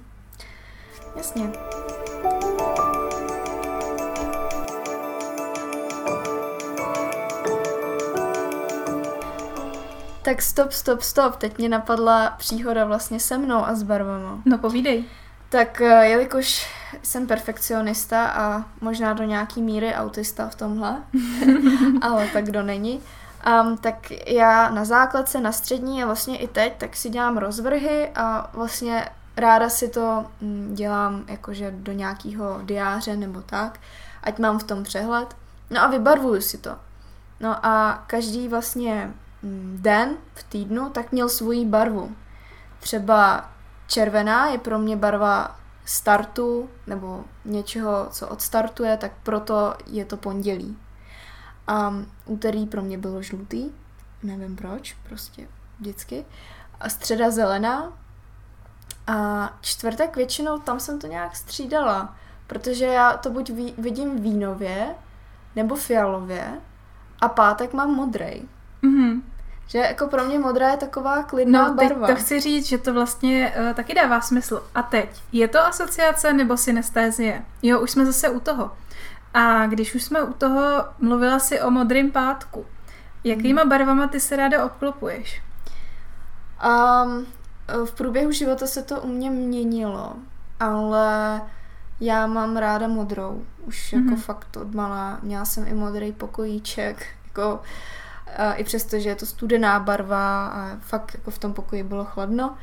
Jasně. 1.15 1.51
Tak 10.27 10.41
stop, 10.41 10.71
stop, 10.71 11.01
stop. 11.01 11.35
Teď 11.35 11.57
mě 11.57 11.69
napadla 11.69 12.29
příhoda 12.29 12.85
vlastně 12.85 13.19
se 13.19 13.37
mnou 13.37 13.65
a 13.65 13.75
s 13.75 13.83
barvama. 13.83 14.41
No 14.45 14.57
povídej. 14.57 15.05
Tak 15.49 15.81
eh, 15.81 16.07
jelikož 16.07 16.67
jsem 17.03 17.27
perfekcionista 17.27 18.27
a 18.27 18.65
možná 18.81 19.13
do 19.13 19.23
nějaký 19.23 19.61
míry 19.61 19.95
autista 19.95 20.49
v 20.49 20.55
tomhle, 20.55 21.03
ale 22.01 22.27
tak 22.33 22.45
kdo 22.45 22.63
není, 22.63 23.01
Um, 23.63 23.77
tak 23.77 24.11
já 24.27 24.69
na 24.69 24.85
základce, 24.85 25.41
na 25.41 25.51
střední 25.51 26.03
a 26.03 26.05
vlastně 26.05 26.37
i 26.37 26.47
teď, 26.47 26.73
tak 26.77 26.95
si 26.95 27.09
dělám 27.09 27.37
rozvrhy 27.37 28.09
a 28.15 28.49
vlastně 28.53 29.09
ráda 29.37 29.69
si 29.69 29.87
to 29.87 30.25
mm, 30.41 30.71
dělám 30.75 31.23
jakože 31.27 31.71
do 31.71 31.91
nějakého 31.91 32.59
diáře 32.63 33.15
nebo 33.15 33.41
tak, 33.41 33.79
ať 34.23 34.39
mám 34.39 34.59
v 34.59 34.63
tom 34.63 34.83
přehled. 34.83 35.35
No 35.69 35.81
a 35.81 35.87
vybarvuju 35.87 36.41
si 36.41 36.57
to. 36.57 36.75
No 37.39 37.65
a 37.65 38.03
každý 38.07 38.47
vlastně 38.47 39.13
den 39.75 40.17
v 40.33 40.43
týdnu 40.43 40.89
tak 40.89 41.11
měl 41.11 41.29
svoji 41.29 41.65
barvu. 41.65 42.15
Třeba 42.79 43.49
červená 43.87 44.47
je 44.47 44.57
pro 44.57 44.79
mě 44.79 44.95
barva 44.95 45.59
startu 45.85 46.69
nebo 46.87 47.25
něčeho, 47.45 48.07
co 48.11 48.27
odstartuje, 48.27 48.97
tak 48.97 49.11
proto 49.23 49.73
je 49.87 50.05
to 50.05 50.17
pondělí. 50.17 50.77
A 51.67 51.93
úterý 52.25 52.65
pro 52.65 52.81
mě 52.81 52.97
bylo 52.97 53.21
žlutý, 53.21 53.69
nevím 54.23 54.55
proč, 54.55 54.97
prostě 55.03 55.47
vždycky. 55.79 56.25
A 56.79 56.89
středa 56.89 57.31
zelená. 57.31 57.93
A 59.07 59.49
čtvrtek 59.61 60.15
většinou 60.15 60.59
tam 60.59 60.79
jsem 60.79 60.99
to 60.99 61.07
nějak 61.07 61.35
střídala, 61.35 62.15
protože 62.47 62.85
já 62.85 63.17
to 63.17 63.29
buď 63.29 63.51
vidím 63.77 64.21
vínově, 64.21 64.95
nebo 65.55 65.75
fialově, 65.75 66.61
a 67.21 67.27
pátek 67.27 67.73
mám 67.73 67.95
modrej. 67.95 68.43
Mm-hmm. 68.83 69.16
Že 69.67 69.77
jako 69.77 70.07
pro 70.07 70.25
mě 70.25 70.39
modrá 70.39 70.69
je 70.69 70.77
taková 70.77 71.23
klidná 71.23 71.67
no, 71.67 71.73
barva. 71.73 72.07
to 72.07 72.15
chci 72.15 72.39
říct, 72.39 72.67
že 72.67 72.77
to 72.77 72.93
vlastně 72.93 73.53
uh, 73.59 73.73
taky 73.73 73.93
dává 73.93 74.21
smysl. 74.21 74.63
A 74.75 74.81
teď, 74.81 75.21
je 75.31 75.47
to 75.47 75.59
asociace 75.59 76.33
nebo 76.33 76.57
synestézie? 76.57 77.43
Jo, 77.61 77.79
už 77.79 77.91
jsme 77.91 78.05
zase 78.05 78.29
u 78.29 78.39
toho. 78.39 78.71
A 79.33 79.67
když 79.67 79.95
už 79.95 80.03
jsme 80.03 80.21
u 80.21 80.33
toho, 80.33 80.85
mluvila 80.99 81.39
si 81.39 81.61
o 81.61 81.71
modrém 81.71 82.11
pátku. 82.11 82.65
Jakýma 83.23 83.61
hmm. 83.61 83.69
barvama 83.69 84.07
ty 84.07 84.19
se 84.19 84.35
ráda 84.35 84.65
obklopuješ? 84.65 85.41
Um, 87.05 87.25
v 87.85 87.91
průběhu 87.91 88.31
života 88.31 88.67
se 88.67 88.83
to 88.83 89.01
u 89.01 89.07
mě 89.07 89.29
měnilo, 89.29 90.13
ale 90.59 91.41
já 91.99 92.27
mám 92.27 92.57
ráda 92.57 92.87
modrou. 92.87 93.43
Už 93.65 93.93
mm-hmm. 93.93 93.97
jako 93.97 94.11
mhm. 94.11 94.21
fakt 94.21 94.57
od 94.57 94.73
malá. 94.75 95.19
Měla 95.21 95.45
jsem 95.45 95.67
i 95.67 95.73
modrý 95.73 96.11
pokojíček, 96.11 97.05
jako 97.25 97.41
a 97.41 97.61
i 98.55 98.63
přesto, 98.63 98.99
že 98.99 99.09
je 99.09 99.15
to 99.15 99.25
studená 99.25 99.79
barva 99.79 100.47
a 100.47 100.77
fakt 100.79 101.13
jako 101.13 101.31
v 101.31 101.39
tom 101.39 101.53
pokoji 101.53 101.83
bylo 101.83 102.05
chladno. 102.05 102.55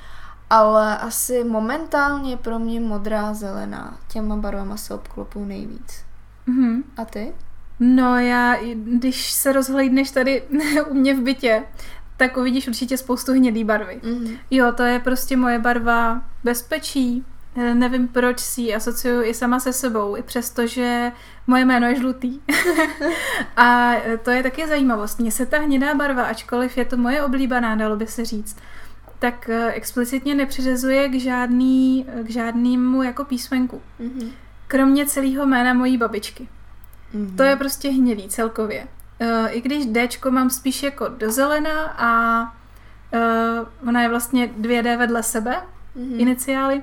Ale 0.51 0.99
asi 0.99 1.45
momentálně 1.45 2.37
pro 2.37 2.59
mě 2.59 2.81
modrá, 2.81 3.35
zelená. 3.35 3.99
Těma 4.09 4.37
barvama 4.37 4.77
se 4.77 4.95
obklopuju 4.95 5.45
nejvíc. 5.45 6.05
Mm-hmm. 6.49 6.83
A 6.97 7.05
ty? 7.05 7.33
No 7.81 8.19
já, 8.19 8.57
když 8.75 9.33
se 9.33 9.53
rozhlídneš 9.53 10.11
tady 10.11 10.43
u 10.91 10.95
mě 10.95 11.15
v 11.15 11.21
bytě, 11.21 11.63
tak 12.17 12.37
uvidíš 12.37 12.69
určitě 12.69 12.97
spoustu 12.97 13.33
hnědý 13.33 13.65
barvy. 13.65 14.01
Mm-hmm. 14.05 14.39
Jo, 14.51 14.73
to 14.73 14.83
je 14.83 14.99
prostě 14.99 15.37
moje 15.37 15.59
barva 15.59 16.23
bezpečí. 16.45 17.25
Nevím, 17.57 18.09
proč 18.09 18.41
si 18.41 18.61
ji 18.61 18.75
asociuju 18.75 19.23
i 19.23 19.35
sama 19.35 19.61
se 19.61 19.73
sebou, 19.73 20.17
i 20.17 20.23
přesto, 20.23 20.67
že 20.67 21.13
moje 21.47 21.65
jméno 21.65 21.87
je 21.87 21.95
žlutý. 21.97 22.41
a 23.57 23.93
to 24.23 24.31
je 24.31 24.43
taky 24.43 24.69
zajímavost. 24.69 25.19
Mně 25.19 25.31
se 25.31 25.47
ta 25.47 25.59
hnědá 25.59 25.95
barva, 25.95 26.25
ačkoliv 26.25 26.79
je 26.79 26.85
to 26.85 26.97
moje 26.97 27.23
oblíbená, 27.23 27.75
dalo 27.75 27.97
by 27.97 28.07
se 28.07 28.25
říct, 28.25 28.57
tak 29.19 29.49
eh, 29.49 29.73
explicitně 29.73 30.35
nepřiřezuje 30.35 31.09
k, 31.09 31.15
žádný, 31.15 32.07
k 32.23 32.31
žádnému 32.31 33.03
jako 33.03 33.25
písmenku. 33.25 33.83
Mm-hmm. 34.01 34.31
Kromě 34.67 35.07
celého 35.07 35.47
jména 35.47 35.75
mojí 35.75 35.99
babičky. 35.99 36.49
Mm-hmm. 37.15 37.37
To 37.37 37.43
je 37.43 37.57
prostě 37.57 37.89
hnědý 37.89 38.29
celkově. 38.29 38.89
I 39.51 39.61
když 39.61 39.87
D 39.87 40.09
mám 40.31 40.51
spíš 40.51 40.83
jako 40.83 41.09
do 41.09 41.31
zelena 41.31 41.95
a 41.99 42.53
ona 43.89 44.03
je 44.03 44.09
vlastně 44.09 44.47
dvě 44.57 44.83
D 44.83 44.97
vedle 44.97 45.23
sebe, 45.23 45.57
mm-hmm. 45.97 46.21
iniciály, 46.21 46.83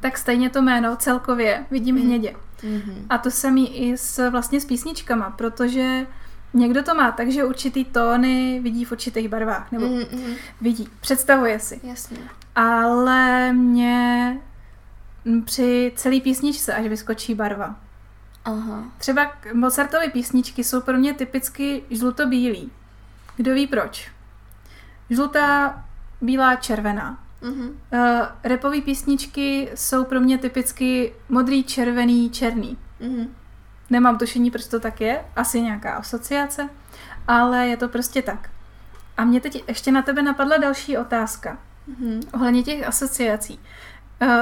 tak 0.00 0.18
stejně 0.18 0.50
to 0.50 0.62
jméno 0.62 0.96
celkově 0.96 1.64
vidím 1.70 1.96
mm-hmm. 1.96 2.04
hnědě. 2.04 2.34
Mm-hmm. 2.60 3.06
A 3.10 3.18
to 3.18 3.30
samý 3.30 3.76
i 3.76 3.96
s, 3.96 4.30
vlastně 4.30 4.60
s 4.60 4.64
písničkama, 4.64 5.30
protože 5.30 6.06
někdo 6.54 6.82
to 6.82 6.94
má 6.94 7.12
tak, 7.12 7.30
že 7.30 7.44
určitý 7.44 7.84
tóny 7.84 8.60
vidí 8.62 8.84
v 8.84 8.92
určitých 8.92 9.28
barvách, 9.28 9.72
nebo 9.72 9.86
mm-hmm. 9.86 10.36
vidí, 10.60 10.88
představuje 11.00 11.60
si. 11.60 11.80
Jasně. 11.82 12.18
Ale 12.54 13.52
mě 13.52 14.38
při 15.44 15.92
celé 15.96 16.20
písničce, 16.20 16.74
až 16.74 16.86
vyskočí 16.86 17.34
barva. 17.34 17.76
Aha. 18.44 18.84
Třeba 18.98 19.32
Mozartovy 19.54 20.08
písničky 20.08 20.64
jsou 20.64 20.80
pro 20.80 20.98
mě 20.98 21.14
typicky 21.14 21.82
žluto-bílý. 21.90 22.70
Kdo 23.36 23.54
ví 23.54 23.66
proč? 23.66 24.10
Žlutá, 25.10 25.84
bílá, 26.20 26.56
červená. 26.56 27.18
Uh-huh. 27.42 27.70
Uh, 27.92 28.26
repové 28.44 28.80
písničky 28.80 29.70
jsou 29.74 30.04
pro 30.04 30.20
mě 30.20 30.38
typicky 30.38 31.12
modrý, 31.28 31.64
červený, 31.64 32.30
černý. 32.30 32.78
Uh-huh. 33.00 33.28
Nemám 33.90 34.18
tušení, 34.18 34.50
proč 34.50 34.66
to 34.66 34.80
tak 34.80 35.00
je, 35.00 35.24
asi 35.36 35.60
nějaká 35.60 35.92
asociace, 35.92 36.68
ale 37.28 37.68
je 37.68 37.76
to 37.76 37.88
prostě 37.88 38.22
tak. 38.22 38.50
A 39.16 39.24
mě 39.24 39.40
teď 39.40 39.64
ještě 39.68 39.92
na 39.92 40.02
tebe 40.02 40.22
napadla 40.22 40.56
další 40.56 40.98
otázka. 40.98 41.58
Uh-huh. 41.90 42.20
Ohledně 42.34 42.62
těch 42.62 42.88
asociací. 42.88 43.60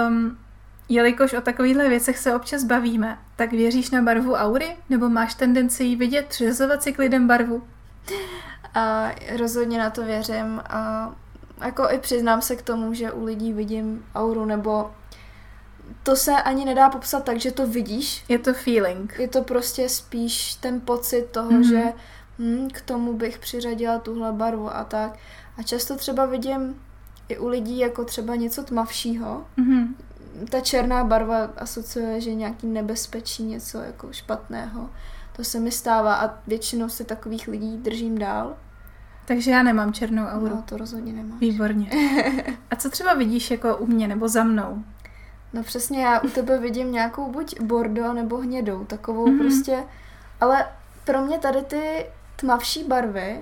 Um, 0.08 0.38
Jelikož 0.90 1.32
o 1.32 1.40
takovýchhle 1.40 1.88
věcech 1.88 2.18
se 2.18 2.34
občas 2.34 2.64
bavíme, 2.64 3.18
tak 3.36 3.50
věříš 3.50 3.90
na 3.90 4.02
barvu 4.02 4.34
aury? 4.34 4.76
Nebo 4.88 5.08
máš 5.08 5.34
tendenci 5.34 5.84
ji 5.84 5.96
vidět, 5.96 6.26
přizovat 6.26 6.82
si 6.82 6.92
klidem 6.92 7.26
barvu? 7.26 7.62
A 8.74 9.10
rozhodně 9.36 9.78
na 9.78 9.90
to 9.90 10.04
věřím 10.04 10.62
a 10.70 11.10
jako 11.64 11.90
i 11.90 11.98
přiznám 11.98 12.42
se 12.42 12.56
k 12.56 12.62
tomu, 12.62 12.94
že 12.94 13.12
u 13.12 13.24
lidí 13.24 13.52
vidím 13.52 14.04
auru, 14.14 14.44
nebo 14.44 14.90
to 16.02 16.16
se 16.16 16.32
ani 16.32 16.64
nedá 16.64 16.90
popsat 16.90 17.24
tak, 17.24 17.40
že 17.40 17.52
to 17.52 17.66
vidíš. 17.66 18.24
Je 18.28 18.38
to 18.38 18.54
feeling. 18.54 19.14
Je 19.18 19.28
to 19.28 19.42
prostě 19.42 19.88
spíš 19.88 20.54
ten 20.54 20.80
pocit 20.80 21.22
toho, 21.30 21.50
mm-hmm. 21.50 21.68
že 21.68 21.92
hm, 22.38 22.68
k 22.72 22.80
tomu 22.80 23.12
bych 23.12 23.38
přiřadila 23.38 23.98
tuhle 23.98 24.32
barvu 24.32 24.76
a 24.76 24.84
tak. 24.84 25.18
A 25.56 25.62
často 25.62 25.96
třeba 25.96 26.26
vidím 26.26 26.80
i 27.28 27.38
u 27.38 27.48
lidí 27.48 27.78
jako 27.78 28.04
třeba 28.04 28.34
něco 28.34 28.62
tmavšího, 28.62 29.44
mm-hmm 29.58 29.94
ta 30.50 30.60
černá 30.60 31.04
barva 31.04 31.44
asociuje, 31.56 32.20
že 32.20 32.34
nějaký 32.34 32.66
nebezpečí, 32.66 33.42
něco 33.42 33.78
jako 33.78 34.12
špatného. 34.12 34.90
To 35.36 35.44
se 35.44 35.60
mi 35.60 35.72
stává 35.72 36.14
a 36.14 36.38
většinou 36.46 36.88
se 36.88 37.04
takových 37.04 37.48
lidí 37.48 37.76
držím 37.76 38.18
dál. 38.18 38.56
Takže 39.28 39.50
já 39.50 39.62
nemám 39.62 39.92
černou 39.92 40.24
auru. 40.24 40.48
No, 40.48 40.62
to 40.62 40.76
rozhodně 40.76 41.12
nemáš. 41.12 41.40
Výborně. 41.40 41.90
A 42.70 42.76
co 42.76 42.90
třeba 42.90 43.14
vidíš 43.14 43.50
jako 43.50 43.76
u 43.76 43.86
mě 43.86 44.08
nebo 44.08 44.28
za 44.28 44.44
mnou? 44.44 44.84
No 45.52 45.62
přesně, 45.62 46.02
já 46.02 46.20
u 46.20 46.28
tebe 46.28 46.58
vidím 46.58 46.92
nějakou 46.92 47.30
buď 47.30 47.60
bordo 47.60 48.12
nebo 48.12 48.36
hnědou, 48.36 48.84
takovou 48.84 49.26
mm-hmm. 49.26 49.38
prostě, 49.38 49.84
ale 50.40 50.66
pro 51.04 51.22
mě 51.22 51.38
tady 51.38 51.62
ty 51.62 52.06
tmavší 52.36 52.84
barvy, 52.84 53.40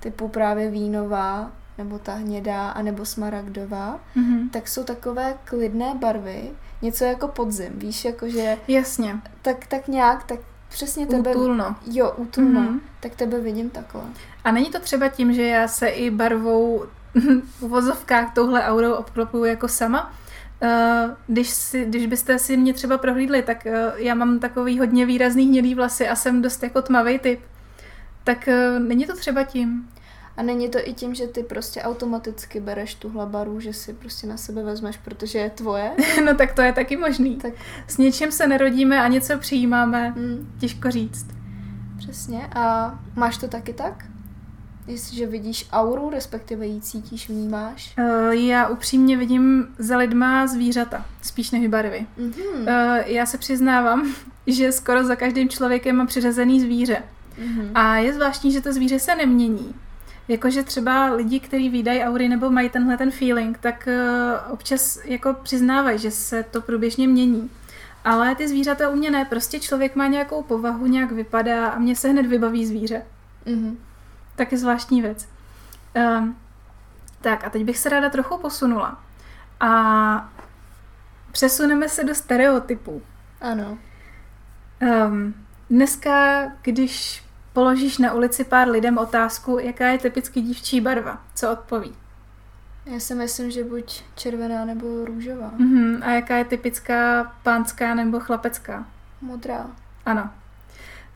typu 0.00 0.28
právě 0.28 0.70
vínová, 0.70 1.52
nebo 1.78 1.98
ta 1.98 2.14
hnědá, 2.14 2.70
anebo 2.70 3.04
smaragdová, 3.04 4.00
mm-hmm. 4.16 4.50
tak 4.50 4.68
jsou 4.68 4.84
takové 4.84 5.34
klidné 5.44 5.94
barvy, 5.94 6.50
něco 6.82 7.04
jako 7.04 7.28
podzim, 7.28 7.72
víš, 7.78 8.04
jakože... 8.04 8.56
Jasně. 8.68 9.20
Tak, 9.42 9.66
tak 9.66 9.88
nějak, 9.88 10.24
tak 10.24 10.40
přesně 10.68 11.06
tebe... 11.06 11.30
Útulno. 11.30 11.76
Jo, 11.90 12.12
útulno. 12.16 12.60
Mm-hmm. 12.60 12.80
Tak 13.00 13.14
tebe 13.14 13.40
vidím 13.40 13.70
takhle. 13.70 14.02
A 14.44 14.52
není 14.52 14.70
to 14.70 14.80
třeba 14.80 15.08
tím, 15.08 15.32
že 15.32 15.42
já 15.42 15.68
se 15.68 15.88
i 15.88 16.10
barvou 16.10 16.84
v 17.58 17.62
uvozovkách 17.62 18.34
touhle 18.34 18.64
aurou 18.64 18.92
obklopuju 18.92 19.44
jako 19.44 19.68
sama? 19.68 20.12
Uh, 20.62 20.68
když, 21.26 21.48
si, 21.48 21.84
když 21.84 22.06
byste 22.06 22.38
si 22.38 22.56
mě 22.56 22.74
třeba 22.74 22.98
prohlídli, 22.98 23.42
tak 23.42 23.66
uh, 23.66 23.72
já 23.96 24.14
mám 24.14 24.38
takový 24.38 24.78
hodně 24.78 25.06
výrazný 25.06 25.46
hnědý 25.46 25.74
vlasy 25.74 26.08
a 26.08 26.16
jsem 26.16 26.42
dost 26.42 26.62
jako 26.62 26.82
tmavý 26.82 27.18
typ. 27.18 27.40
Tak 28.24 28.48
uh, 28.48 28.82
není 28.82 29.06
to 29.06 29.16
třeba 29.16 29.42
tím? 29.42 29.88
A 30.38 30.42
není 30.42 30.68
to 30.68 30.78
i 30.84 30.94
tím, 30.94 31.14
že 31.14 31.26
ty 31.26 31.42
prostě 31.42 31.82
automaticky 31.82 32.60
bereš 32.60 32.94
tuhle 32.94 33.26
baru, 33.26 33.60
že 33.60 33.72
si 33.72 33.92
prostě 33.92 34.26
na 34.26 34.36
sebe 34.36 34.62
vezmeš, 34.62 34.96
protože 34.96 35.38
je 35.38 35.50
tvoje? 35.50 35.90
no 36.24 36.34
tak 36.34 36.54
to 36.54 36.62
je 36.62 36.72
taky 36.72 36.96
možný. 36.96 37.36
Tak... 37.36 37.52
S 37.86 37.98
něčím 37.98 38.32
se 38.32 38.46
nerodíme 38.46 39.02
a 39.02 39.08
něco 39.08 39.38
přijímáme. 39.38 40.08
Hmm. 40.08 40.52
Těžko 40.60 40.90
říct. 40.90 41.26
Přesně. 41.98 42.46
A 42.54 42.98
máš 43.16 43.38
to 43.38 43.48
taky 43.48 43.72
tak? 43.72 44.04
Jestliže 44.86 45.26
vidíš 45.26 45.68
auru, 45.72 46.10
respektive 46.10 46.66
ji 46.66 46.80
cítíš, 46.80 47.28
vnímáš? 47.28 47.94
Uh, 47.98 48.30
já 48.30 48.68
upřímně 48.68 49.16
vidím 49.16 49.66
za 49.78 49.96
lidma 49.96 50.46
zvířata, 50.46 51.06
spíš 51.22 51.50
než 51.50 51.66
barvy. 51.66 52.06
Mm-hmm. 52.18 52.60
Uh, 52.60 53.02
já 53.06 53.26
se 53.26 53.38
přiznávám, 53.38 54.14
že 54.46 54.72
skoro 54.72 55.04
za 55.04 55.16
každým 55.16 55.48
člověkem 55.48 55.96
mám 55.96 56.06
přiřazený 56.06 56.60
zvíře. 56.60 57.02
Mm-hmm. 57.38 57.70
A 57.74 57.96
je 57.96 58.12
zvláštní, 58.12 58.52
že 58.52 58.60
to 58.60 58.72
zvíře 58.72 58.98
se 58.98 59.14
nemění. 59.14 59.74
Jakože 60.28 60.62
třeba 60.62 61.10
lidi, 61.10 61.40
kteří 61.40 61.68
výdají 61.68 62.02
aury 62.02 62.28
nebo 62.28 62.50
mají 62.50 62.68
tenhle 62.68 62.96
ten 62.96 63.10
feeling, 63.10 63.58
tak 63.58 63.88
uh, 63.88 64.52
občas 64.52 65.04
jako 65.04 65.34
přiznávají, 65.34 65.98
že 65.98 66.10
se 66.10 66.42
to 66.42 66.60
průběžně 66.60 67.08
mění. 67.08 67.50
Ale 68.04 68.34
ty 68.34 68.48
zvířata 68.48 68.88
u 68.88 68.96
mě 68.96 69.10
ne, 69.10 69.24
prostě 69.24 69.60
člověk 69.60 69.96
má 69.96 70.06
nějakou 70.06 70.42
povahu, 70.42 70.86
nějak 70.86 71.12
vypadá 71.12 71.68
a 71.68 71.78
mě 71.78 71.96
se 71.96 72.08
hned 72.08 72.26
vybaví 72.26 72.66
zvíře. 72.66 73.02
Mm-hmm. 73.46 73.76
Taky 74.36 74.56
zvláštní 74.56 75.02
věc. 75.02 75.28
Um, 76.18 76.36
tak 77.20 77.44
a 77.44 77.50
teď 77.50 77.64
bych 77.64 77.78
se 77.78 77.88
ráda 77.88 78.10
trochu 78.10 78.38
posunula. 78.38 79.00
A 79.60 80.32
přesuneme 81.32 81.88
se 81.88 82.04
do 82.04 82.14
stereotypů. 82.14 83.02
Ano. 83.40 83.78
Um, 85.06 85.34
dneska, 85.70 86.42
když 86.62 87.24
položíš 87.58 87.98
na 87.98 88.14
ulici 88.14 88.44
pár 88.44 88.68
lidem 88.68 88.98
otázku, 88.98 89.58
jaká 89.58 89.86
je 89.86 89.98
typicky 89.98 90.40
dívčí 90.40 90.80
barva, 90.80 91.22
co 91.34 91.50
odpoví? 91.50 91.92
Já 92.86 93.00
si 93.00 93.14
myslím, 93.14 93.50
že 93.50 93.64
buď 93.64 94.02
červená 94.14 94.64
nebo 94.64 95.04
růžová. 95.04 95.50
Uh-huh. 95.58 95.98
A 96.02 96.10
jaká 96.10 96.36
je 96.36 96.44
typická 96.44 97.32
pánská 97.42 97.94
nebo 97.94 98.20
chlapecká? 98.20 98.86
Modrá. 99.20 99.66
Ano. 100.06 100.30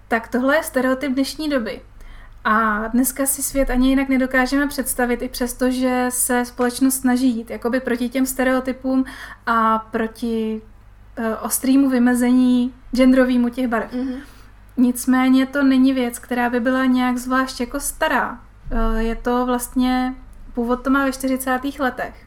Tak 0.08 0.28
tohle 0.28 0.56
je 0.56 0.62
stereotyp 0.62 1.12
dnešní 1.12 1.48
doby. 1.48 1.80
A 2.44 2.86
dneska 2.88 3.26
si 3.26 3.42
svět 3.42 3.70
ani 3.70 3.88
jinak 3.88 4.08
nedokážeme 4.08 4.66
představit, 4.66 5.22
i 5.22 5.28
přesto, 5.28 5.70
že 5.70 6.06
se 6.08 6.44
společnost 6.44 7.00
snaží 7.00 7.28
jít 7.36 7.50
jakoby 7.50 7.80
proti 7.80 8.08
těm 8.08 8.26
stereotypům 8.26 9.04
a 9.46 9.78
proti 9.78 10.62
uh, 11.18 11.24
ostrýmu 11.42 11.90
vymezení 11.90 12.74
genderovému 12.92 13.48
těch 13.48 13.68
barev. 13.68 13.92
Mm-hmm. 13.92 14.20
Nicméně 14.76 15.46
to 15.46 15.62
není 15.62 15.92
věc, 15.92 16.18
která 16.18 16.50
by 16.50 16.60
byla 16.60 16.84
nějak 16.84 17.18
zvlášť 17.18 17.60
jako 17.60 17.80
stará. 17.80 18.40
Uh, 18.72 18.98
je 18.98 19.16
to 19.16 19.46
vlastně, 19.46 20.14
původ 20.54 20.84
to 20.84 20.90
má 20.90 21.04
ve 21.04 21.12
40. 21.12 21.60
letech. 21.78 22.26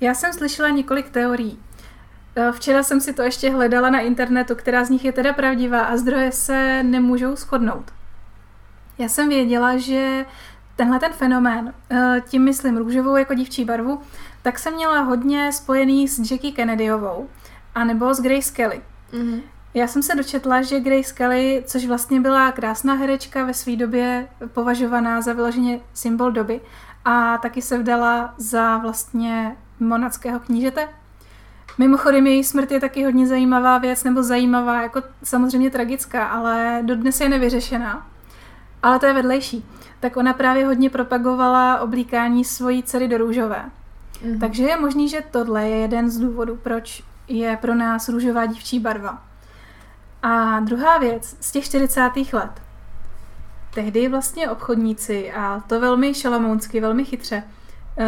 Já 0.00 0.14
jsem 0.14 0.32
slyšela 0.32 0.68
několik 0.68 1.10
teorií. 1.10 1.58
Uh, 2.36 2.52
včera 2.52 2.82
jsem 2.82 3.00
si 3.00 3.12
to 3.12 3.22
ještě 3.22 3.50
hledala 3.50 3.90
na 3.90 4.00
internetu, 4.00 4.54
která 4.54 4.84
z 4.84 4.90
nich 4.90 5.04
je 5.04 5.12
teda 5.12 5.32
pravdivá 5.32 5.80
a 5.80 5.96
zdroje 5.96 6.32
se 6.32 6.82
nemůžou 6.82 7.36
shodnout. 7.36 7.92
Já 8.98 9.08
jsem 9.08 9.28
věděla, 9.28 9.76
že 9.76 10.24
tenhle 10.76 11.00
ten 11.00 11.12
fenomén, 11.12 11.74
eh, 11.90 12.22
tím 12.28 12.42
myslím 12.44 12.76
růžovou 12.76 13.16
jako 13.16 13.34
dívčí 13.34 13.64
barvu, 13.64 14.00
tak 14.42 14.58
jsem 14.58 14.74
měla 14.74 15.00
hodně 15.00 15.52
spojený 15.52 16.08
s 16.08 16.30
Jackie 16.30 16.52
Kennedyovou, 16.52 17.28
anebo 17.74 18.14
s 18.14 18.20
Grace 18.20 18.52
Kelly. 18.52 18.80
Mm-hmm. 19.12 19.42
Já 19.74 19.86
jsem 19.86 20.02
se 20.02 20.14
dočetla, 20.14 20.62
že 20.62 20.80
Grace 20.80 21.14
Kelly, 21.14 21.64
což 21.66 21.86
vlastně 21.86 22.20
byla 22.20 22.52
krásná 22.52 22.94
herečka 22.94 23.44
ve 23.44 23.54
své 23.54 23.76
době 23.76 24.28
považovaná 24.52 25.20
za 25.20 25.32
vyloženě 25.32 25.80
symbol 25.94 26.32
doby, 26.32 26.60
a 27.04 27.38
taky 27.38 27.62
se 27.62 27.78
vdala 27.78 28.34
za 28.36 28.78
vlastně 28.78 29.56
monackého 29.80 30.40
knížete. 30.40 30.88
Mimochodem 31.78 32.26
její 32.26 32.44
smrt 32.44 32.70
je 32.70 32.80
taky 32.80 33.04
hodně 33.04 33.26
zajímavá 33.26 33.78
věc, 33.78 34.04
nebo 34.04 34.22
zajímavá, 34.22 34.82
jako 34.82 35.02
samozřejmě 35.22 35.70
tragická, 35.70 36.26
ale 36.26 36.80
dodnes 36.82 37.20
je 37.20 37.28
nevyřešená 37.28 38.06
ale 38.84 38.98
to 38.98 39.06
je 39.06 39.12
vedlejší. 39.12 39.64
Tak 40.00 40.16
ona 40.16 40.32
právě 40.32 40.66
hodně 40.66 40.90
propagovala 40.90 41.80
oblíkání 41.80 42.44
svojí 42.44 42.82
dcery 42.82 43.08
do 43.08 43.18
růžové. 43.18 43.64
Mm-hmm. 43.64 44.40
Takže 44.40 44.64
je 44.64 44.80
možný, 44.80 45.08
že 45.08 45.22
tohle 45.30 45.68
je 45.68 45.76
jeden 45.76 46.10
z 46.10 46.18
důvodů, 46.18 46.58
proč 46.62 47.02
je 47.28 47.58
pro 47.60 47.74
nás 47.74 48.08
růžová 48.08 48.46
dívčí 48.46 48.80
barva. 48.80 49.22
A 50.24 50.60
druhá 50.60 50.98
věc, 50.98 51.36
z 51.40 51.52
těch 51.52 51.64
40. 51.64 52.10
let. 52.32 52.62
Tehdy 53.74 54.08
vlastně 54.08 54.50
obchodníci, 54.50 55.32
a 55.32 55.60
to 55.66 55.80
velmi 55.80 56.14
šalamounsky, 56.14 56.80
velmi 56.80 57.04
chytře, 57.04 57.42
eh, 57.98 58.04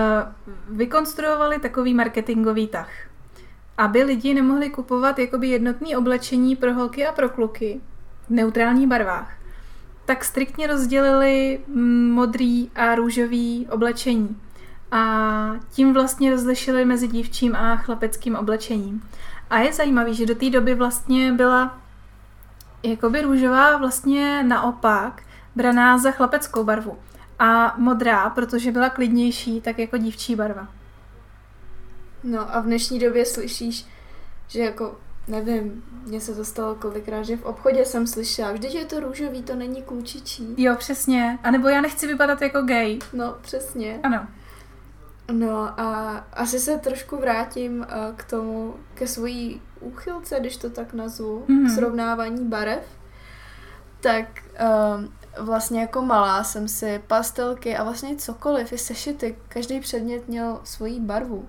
vykonstruovali 0.68 1.59
takový 1.59 1.94
marketingový 1.94 2.66
tah. 2.66 2.90
Aby 3.79 4.02
lidi 4.02 4.35
nemohli 4.35 4.70
kupovat 4.70 5.18
jakoby 5.18 5.48
jednotné 5.48 5.96
oblečení 5.96 6.57
pro 6.57 6.74
holky 6.74 7.07
a 7.07 7.12
pro 7.12 7.29
kluky 7.29 7.81
v 8.26 8.31
neutrálních 8.31 8.87
barvách 8.87 9.37
tak 10.07 10.24
striktně 10.24 10.66
rozdělili 10.66 11.61
mm, 11.68 12.11
modrý 12.11 12.70
a 12.74 12.94
růžový 12.94 13.68
oblečení. 13.70 14.37
A 14.90 15.52
tím 15.70 15.92
vlastně 15.92 16.31
rozlišili 16.31 16.85
mezi 16.85 17.09
dívčím 17.09 17.57
a 17.57 17.76
chlapeckým 17.76 18.37
oblečením. 18.37 19.02
A 19.50 19.59
je 19.59 19.72
zajímavý, 19.72 20.14
že 20.14 20.26
do 20.26 20.35
té 20.35 20.50
doby 20.50 20.74
vlastně 20.74 21.33
byla 21.33 21.79
jakoby 22.90 23.22
růžová 23.22 23.77
vlastně 23.77 24.42
naopak 24.42 25.22
braná 25.57 25.99
za 25.99 26.11
chlapeckou 26.11 26.64
barvu. 26.64 26.99
A 27.38 27.75
modrá, 27.79 28.31
protože 28.31 28.72
byla 28.72 28.90
klidnější, 28.90 29.61
tak 29.61 29.79
jako 29.79 29.96
dívčí 29.96 30.37
barva. 30.37 30.68
No 32.25 32.55
a 32.57 32.61
v 32.61 32.64
dnešní 32.64 32.99
době 32.99 33.27
slyšíš, 33.27 33.87
že 34.49 34.61
jako 34.61 34.99
nevím, 35.29 35.85
mně 36.07 36.20
se 36.20 36.35
to 36.35 36.44
stalo 36.44 36.75
kolikrát, 36.75 37.22
že 37.22 37.37
v 37.37 37.44
obchodě 37.44 37.85
jsem 37.85 38.07
slyšela, 38.07 38.53
vždyť 38.53 38.75
je 38.75 38.85
to 38.85 39.01
růžový, 39.01 39.42
to 39.42 39.55
není 39.55 39.83
klučičí. 39.83 40.55
Jo, 40.57 40.75
přesně. 40.79 41.38
A 41.42 41.51
nebo 41.51 41.68
já 41.68 41.81
nechci 41.81 42.07
vypadat 42.07 42.42
jako 42.42 42.62
gay. 42.62 42.99
No, 43.12 43.37
přesně. 43.40 44.01
Ano. 44.03 44.27
No 45.33 45.81
a 45.81 46.16
asi 46.33 46.61
se 46.61 46.79
trošku 46.79 47.16
vrátím 47.16 47.79
uh, 47.79 47.87
k 48.16 48.25
tomu, 48.25 48.75
ke 48.94 49.07
svojí 49.07 49.62
úchylce, 49.80 50.40
když 50.40 50.56
to 50.56 50.70
tak 50.70 50.92
nazvu, 50.92 51.44
mm-hmm. 51.48 51.74
srovnávání 51.74 52.44
barev. 52.44 52.82
Tak 54.00 54.26
um, 54.96 55.12
vlastně 55.46 55.80
jako 55.80 56.02
malá 56.02 56.44
jsem 56.44 56.68
si 56.68 57.02
pastelky 57.06 57.76
a 57.76 57.84
vlastně 57.84 58.16
cokoliv, 58.16 58.72
i 58.72 58.78
sešity, 58.78 59.36
každý 59.48 59.80
předmět 59.80 60.28
měl 60.28 60.60
svoji 60.64 61.00
barvu 61.00 61.48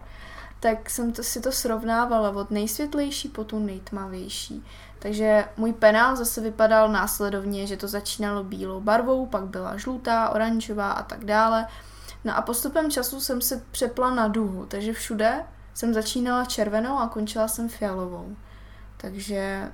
tak 0.60 0.90
jsem 0.90 1.12
to, 1.12 1.24
si 1.24 1.42
to 1.42 1.52
srovnávala 1.52 2.30
od 2.30 2.52
nejsvětlejší 2.52 3.30
po 3.30 3.44
tu 3.44 3.60
nejtmavější. 3.60 4.66
Takže 5.00 5.46
můj 5.58 5.74
penál 5.74 6.16
zase 6.16 6.42
vypadal 6.42 6.90
následovně, 6.90 7.68
že 7.68 7.78
to 7.78 7.88
začínalo 7.88 8.44
bílou 8.44 8.82
barvou, 8.82 9.26
pak 9.26 9.44
byla 9.44 9.78
žlutá, 9.78 10.30
oranžová 10.30 10.92
a 10.92 11.04
tak 11.04 11.26
dále. 11.26 11.68
No 12.24 12.38
a 12.38 12.42
postupem 12.42 12.92
času 12.92 13.22
jsem 13.22 13.42
se 13.42 13.64
přepla 13.72 14.16
na 14.16 14.28
duhu, 14.28 14.66
takže 14.66 14.94
všude 14.94 15.44
jsem 15.78 15.94
začínala 15.94 16.46
červenou 16.46 16.98
a 16.98 17.08
končila 17.08 17.48
jsem 17.48 17.70
fialovou. 17.70 18.36
Takže 18.98 19.72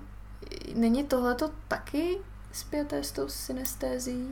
není 0.76 1.04
tohleto 1.04 1.52
taky 1.68 2.18
zpěté 2.52 3.04
s 3.04 3.12
tou 3.12 3.28
synestézí? 3.28 4.28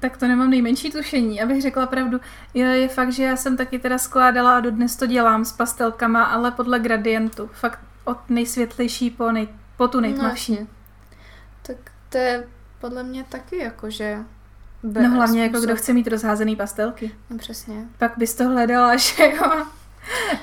Tak 0.00 0.16
to 0.16 0.28
nemám 0.28 0.50
nejmenší 0.50 0.90
tušení, 0.90 1.42
abych 1.42 1.62
řekla 1.62 1.86
pravdu. 1.86 2.20
Je, 2.54 2.66
je 2.66 2.88
fakt, 2.88 3.12
že 3.12 3.22
já 3.22 3.36
jsem 3.36 3.56
taky 3.56 3.78
teda 3.78 3.98
skládala 3.98 4.56
a 4.56 4.60
dodnes 4.60 4.96
to 4.96 5.06
dělám 5.06 5.44
s 5.44 5.52
pastelkama, 5.52 6.24
ale 6.24 6.50
podle 6.50 6.80
gradientu. 6.80 7.50
Fakt 7.52 7.78
od 8.04 8.30
nejsvětlejší 8.30 9.10
po, 9.10 9.32
nej, 9.32 9.48
po 9.76 9.88
tu 9.88 10.00
nejtmavší. 10.00 10.58
No, 10.60 10.66
tak 11.62 11.76
to 12.08 12.18
je 12.18 12.48
podle 12.80 13.02
mě 13.02 13.24
taky 13.24 13.58
jako, 13.58 13.90
že 13.90 14.18
no 14.82 15.10
hlavně 15.10 15.42
jako 15.42 15.60
kdo 15.60 15.76
chce 15.76 15.92
mít 15.92 16.06
rozházený 16.06 16.56
pastelky. 16.56 17.14
No 17.30 17.38
přesně. 17.38 17.86
Pak 17.98 18.12
bys 18.18 18.34
to 18.34 18.44
hledala, 18.44 18.96
že 18.96 19.24
jo. 19.24 19.66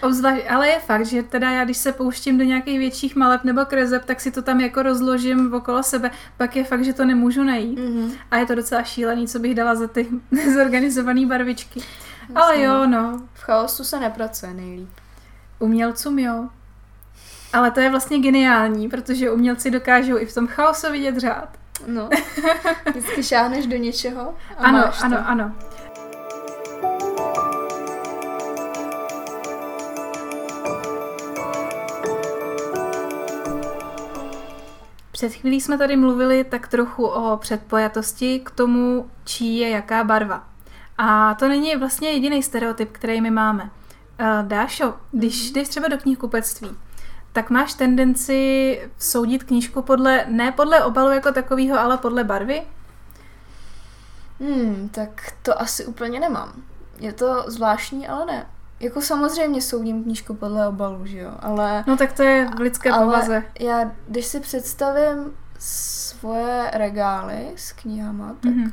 Obzvlášť, 0.03 0.41
ale 0.49 0.67
je 0.67 0.79
fakt, 0.79 1.05
že 1.05 1.23
teda 1.23 1.49
já, 1.51 1.63
když 1.63 1.77
se 1.77 1.91
pouštím 1.91 2.37
do 2.37 2.43
nějakých 2.43 2.79
větších 2.79 3.15
maleb 3.15 3.43
nebo 3.43 3.65
kreseb, 3.65 4.05
tak 4.05 4.21
si 4.21 4.31
to 4.31 4.41
tam 4.41 4.59
jako 4.61 4.83
rozložím 4.83 5.53
okolo 5.53 5.83
sebe. 5.83 6.11
Pak 6.37 6.55
je 6.55 6.63
fakt, 6.63 6.83
že 6.85 6.93
to 6.93 7.05
nemůžu 7.05 7.43
najít. 7.43 7.79
Mm-hmm. 7.79 8.11
A 8.31 8.37
je 8.37 8.45
to 8.45 8.55
docela 8.55 8.83
šílený, 8.83 9.27
co 9.27 9.39
bych 9.39 9.55
dala 9.55 9.75
za 9.75 9.87
ty 9.87 10.07
zorganizované 10.53 11.25
barvičky. 11.25 11.79
Myslím. 11.79 12.37
Ale 12.37 12.61
jo, 12.61 12.87
no. 12.87 13.21
V 13.33 13.41
chaosu 13.41 13.83
se 13.83 13.99
nepracuje 13.99 14.53
nejlíp. 14.53 14.89
Umělcům 15.59 16.19
jo. 16.19 16.47
Ale 17.53 17.71
to 17.71 17.79
je 17.79 17.89
vlastně 17.89 18.19
geniální, 18.19 18.89
protože 18.89 19.31
umělci 19.31 19.71
dokážou 19.71 20.17
i 20.17 20.25
v 20.25 20.33
tom 20.33 20.47
chaosu 20.47 20.91
vidět 20.91 21.17
řád. 21.17 21.49
No. 21.87 22.09
Vždycky 22.89 23.23
šáhneš 23.23 23.67
do 23.67 23.77
něčeho 23.77 24.33
a 24.57 24.63
Ano, 24.63 24.77
máš 24.77 25.03
ano, 25.03 25.17
to. 25.17 25.23
ano. 25.27 25.55
Před 35.19 35.33
chvílí 35.33 35.61
jsme 35.61 35.77
tady 35.77 35.95
mluvili 35.95 36.43
tak 36.43 36.67
trochu 36.67 37.05
o 37.05 37.37
předpojatosti 37.37 38.39
k 38.39 38.51
tomu, 38.51 39.09
čí 39.23 39.57
je 39.57 39.69
jaká 39.69 40.03
barva. 40.03 40.47
A 40.97 41.33
to 41.33 41.47
není 41.47 41.75
vlastně 41.75 42.09
jediný 42.09 42.43
stereotyp, 42.43 42.91
který 42.91 43.21
my 43.21 43.31
máme. 43.31 43.63
Uh, 43.63 44.47
Dášo, 44.47 44.93
když 45.11 45.51
jdeš 45.51 45.67
třeba 45.67 45.87
do 45.87 45.97
knihkupectví, 45.97 46.69
tak 47.33 47.49
máš 47.49 47.73
tendenci 47.73 48.81
soudit 48.97 49.43
knížku 49.43 49.81
podle, 49.81 50.25
ne 50.27 50.51
podle 50.51 50.83
obalu 50.83 51.11
jako 51.11 51.31
takového, 51.31 51.79
ale 51.79 51.97
podle 51.97 52.23
barvy? 52.23 52.61
Hmm, 54.39 54.89
tak 54.89 55.33
to 55.41 55.61
asi 55.61 55.85
úplně 55.85 56.19
nemám. 56.19 56.53
Je 56.99 57.13
to 57.13 57.43
zvláštní, 57.47 58.07
ale 58.07 58.25
ne. 58.25 58.45
Jako 58.79 59.01
samozřejmě 59.01 59.61
soudím 59.61 60.03
knížku 60.03 60.33
podle 60.33 60.67
obalu, 60.67 61.05
že 61.05 61.19
jo, 61.19 61.31
ale... 61.39 61.83
No 61.87 61.97
tak 61.97 62.13
to 62.13 62.23
je 62.23 62.47
v 62.57 62.59
lidské 62.59 62.91
ale 62.91 63.05
povaze. 63.05 63.43
já, 63.59 63.91
když 64.07 64.25
si 64.25 64.39
představím 64.39 65.31
svoje 65.59 66.71
regály 66.73 67.47
s 67.55 67.71
knihama, 67.71 68.35
tak 68.39 68.51
Mhm. 68.51 68.63
mm-hmm. 68.65 68.71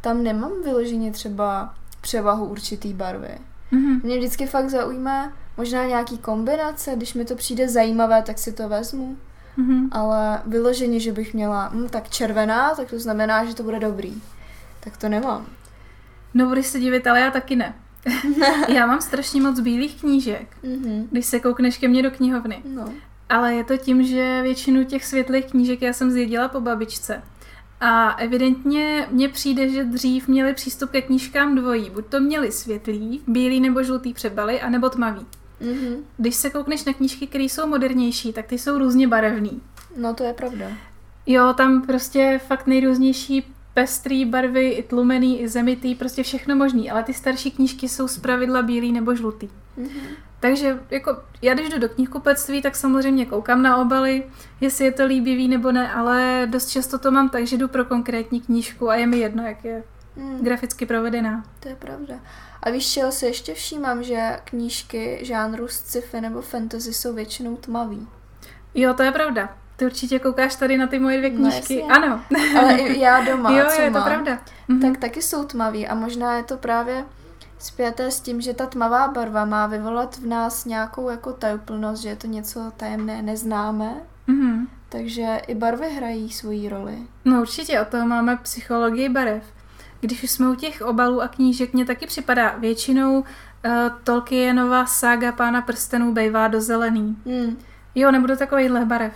tam 0.00 0.22
nemám 0.22 0.52
vyloženě 0.64 1.12
třeba 1.12 1.74
převahu 2.00 2.46
určitý 2.46 2.92
barvy. 2.94 3.38
Mhm. 3.70 4.00
Mě 4.04 4.18
vždycky 4.18 4.46
fakt 4.46 4.70
zaujme 4.70 5.32
možná 5.56 5.84
nějaký 5.86 6.18
kombinace, 6.18 6.92
když 6.96 7.14
mi 7.14 7.24
to 7.24 7.34
přijde 7.36 7.68
zajímavé, 7.68 8.22
tak 8.22 8.38
si 8.38 8.52
to 8.52 8.68
vezmu. 8.68 9.16
Mhm. 9.56 9.88
Ale 9.92 10.42
vyloženě, 10.46 11.00
že 11.00 11.12
bych 11.12 11.34
měla, 11.34 11.68
hm, 11.72 11.88
tak 11.90 12.08
červená, 12.08 12.74
tak 12.74 12.90
to 12.90 12.98
znamená, 12.98 13.44
že 13.44 13.54
to 13.54 13.62
bude 13.62 13.80
dobrý. 13.80 14.22
Tak 14.80 14.96
to 14.96 15.08
nemám. 15.08 15.46
No 16.34 16.48
budeš 16.48 16.66
se 16.66 16.80
divit, 16.80 17.06
ale 17.06 17.20
já 17.20 17.30
taky 17.30 17.56
ne. 17.56 17.74
já 18.68 18.86
mám 18.86 19.00
strašně 19.00 19.40
moc 19.42 19.60
bílých 19.60 20.00
knížek, 20.00 20.56
Mhm. 20.62 21.08
když 21.10 21.26
se 21.26 21.40
koukneš 21.40 21.78
ke 21.78 21.88
mně 21.88 22.02
do 22.02 22.10
knihovny. 22.10 22.62
No. 22.64 22.92
Ale 23.28 23.54
je 23.54 23.64
to 23.64 23.76
tím, 23.76 24.02
že 24.02 24.42
většinu 24.42 24.84
těch 24.84 25.04
světlých 25.04 25.44
knížek 25.46 25.82
já 25.82 25.92
jsem 25.92 26.10
zjedila 26.10 26.48
po 26.48 26.60
babičce. 26.60 27.22
A 27.80 28.10
evidentně 28.10 29.06
mně 29.10 29.28
přijde, 29.28 29.68
že 29.68 29.84
dřív 29.84 30.28
měli 30.28 30.54
přístup 30.54 30.90
ke 30.90 31.02
knížkám 31.02 31.54
dvojí. 31.54 31.90
Buď 31.90 32.06
to 32.06 32.20
měli 32.20 32.52
světlý, 32.52 33.20
bílý 33.26 33.60
nebo 33.60 33.82
žlutý 33.82 34.14
přebaly, 34.14 34.60
anebo 34.60 34.88
tmavý. 34.88 35.26
Mhm. 35.60 35.96
Když 36.16 36.34
se 36.34 36.50
koukneš 36.50 36.84
na 36.84 36.92
knížky, 36.92 37.26
které 37.26 37.44
jsou 37.44 37.66
modernější, 37.66 38.32
tak 38.32 38.46
ty 38.46 38.58
jsou 38.58 38.78
různě 38.78 39.08
barevný. 39.08 39.60
No 39.96 40.14
to 40.14 40.24
je 40.24 40.32
pravda. 40.32 40.66
Jo, 41.26 41.52
tam 41.56 41.82
prostě 41.82 42.40
fakt 42.46 42.66
nejrůznější 42.66 43.44
pestrý 43.78 44.24
barvy, 44.24 44.68
i 44.68 44.82
tlumený, 44.82 45.40
i 45.40 45.48
zemitý, 45.48 45.94
prostě 45.94 46.22
všechno 46.22 46.56
možný, 46.56 46.90
ale 46.90 47.02
ty 47.02 47.14
starší 47.14 47.50
knížky 47.50 47.88
jsou 47.88 48.08
zpravidla 48.08 48.62
bílý 48.62 48.92
nebo 48.92 49.14
žlutý. 49.14 49.48
Mhm. 49.76 50.00
Takže 50.40 50.80
jako 50.90 51.16
já 51.42 51.54
když 51.54 51.68
jdu 51.68 51.78
do 51.78 51.88
knihkupectví, 51.88 52.62
tak 52.62 52.76
samozřejmě 52.76 53.26
koukám 53.26 53.62
na 53.62 53.76
obaly, 53.76 54.24
jestli 54.60 54.84
je 54.84 54.92
to 54.92 55.06
líbivý 55.06 55.48
nebo 55.48 55.72
ne, 55.72 55.92
ale 55.92 56.46
dost 56.50 56.66
často 56.70 56.98
to 56.98 57.10
mám 57.10 57.28
tak, 57.28 57.46
že 57.46 57.56
jdu 57.56 57.68
pro 57.68 57.84
konkrétní 57.84 58.40
knížku 58.40 58.90
a 58.90 58.94
je 58.94 59.06
mi 59.06 59.18
jedno, 59.18 59.42
jak 59.42 59.64
je 59.64 59.82
Mm, 60.16 60.44
graficky 60.44 60.86
provedená. 60.86 61.44
to 61.60 61.68
je 61.68 61.76
pravda. 61.76 62.14
A 62.62 62.70
víš, 62.70 62.92
čeho 62.92 63.12
si 63.12 63.26
ještě 63.26 63.54
všímám, 63.54 64.02
že 64.02 64.40
knížky 64.44 65.18
žánru 65.22 65.68
sci-fi 65.68 66.20
nebo 66.20 66.42
fantasy 66.42 66.92
jsou 66.92 67.14
většinou 67.14 67.56
tmavý. 67.56 68.08
Jo, 68.74 68.94
to 68.94 69.02
je 69.02 69.12
pravda. 69.12 69.56
Ty 69.78 69.86
určitě 69.86 70.18
koukáš 70.18 70.56
tady 70.56 70.76
na 70.78 70.86
ty 70.86 70.98
moje 70.98 71.18
dvě 71.18 71.30
No, 71.30 71.36
knížky. 71.36 71.78
jasně. 71.78 71.92
ano. 71.92 72.20
Ale 72.58 72.72
i 72.74 73.00
já 73.00 73.20
doma, 73.24 73.50
jo, 73.58 73.64
co 73.76 73.80
je 73.82 73.90
to 73.90 73.98
mám, 73.98 74.04
pravda. 74.08 74.38
Mhm. 74.68 74.80
tak 74.80 74.96
taky 75.00 75.22
jsou 75.22 75.44
tmavý 75.44 75.86
a 75.88 75.94
možná 75.94 76.34
je 76.36 76.42
to 76.42 76.56
právě 76.56 77.04
spjaté 77.58 78.10
s 78.10 78.20
tím, 78.20 78.40
že 78.40 78.54
ta 78.54 78.66
tmavá 78.66 79.08
barva 79.08 79.44
má 79.44 79.66
vyvolat 79.66 80.16
v 80.18 80.26
nás 80.26 80.64
nějakou 80.64 81.10
jako 81.10 81.32
tajuplnost, 81.32 82.02
že 82.02 82.08
je 82.08 82.16
to 82.16 82.26
něco 82.26 82.72
tajemné, 82.76 83.22
neznámé, 83.22 83.94
Mhm. 84.26 84.66
takže 84.88 85.40
i 85.46 85.54
barvy 85.54 85.86
hrají 85.90 86.30
svoji 86.30 86.68
roli. 86.68 86.98
No 87.24 87.40
určitě, 87.40 87.80
od 87.80 87.88
toho 87.88 88.06
máme 88.06 88.36
psychologii 88.36 89.08
barev. 89.08 89.42
Když 90.00 90.22
už 90.22 90.30
jsme 90.30 90.48
u 90.48 90.54
těch 90.54 90.82
obalů 90.82 91.22
a 91.22 91.28
knížek, 91.28 91.72
mně 91.72 91.84
taky 91.84 92.06
připadá 92.06 92.54
většinou 92.58 93.18
uh, 93.20 93.24
Tolkienova 94.04 94.86
sága 94.86 95.32
Pána 95.32 95.62
prstenů 95.62 96.12
bejvá 96.12 96.48
do 96.48 96.60
zelený. 96.60 97.16
Hmm. 97.26 97.58
Jo, 97.94 98.10
nebo 98.10 98.26
do 98.26 98.36
takovýchhle 98.36 98.84
barev. 98.84 99.12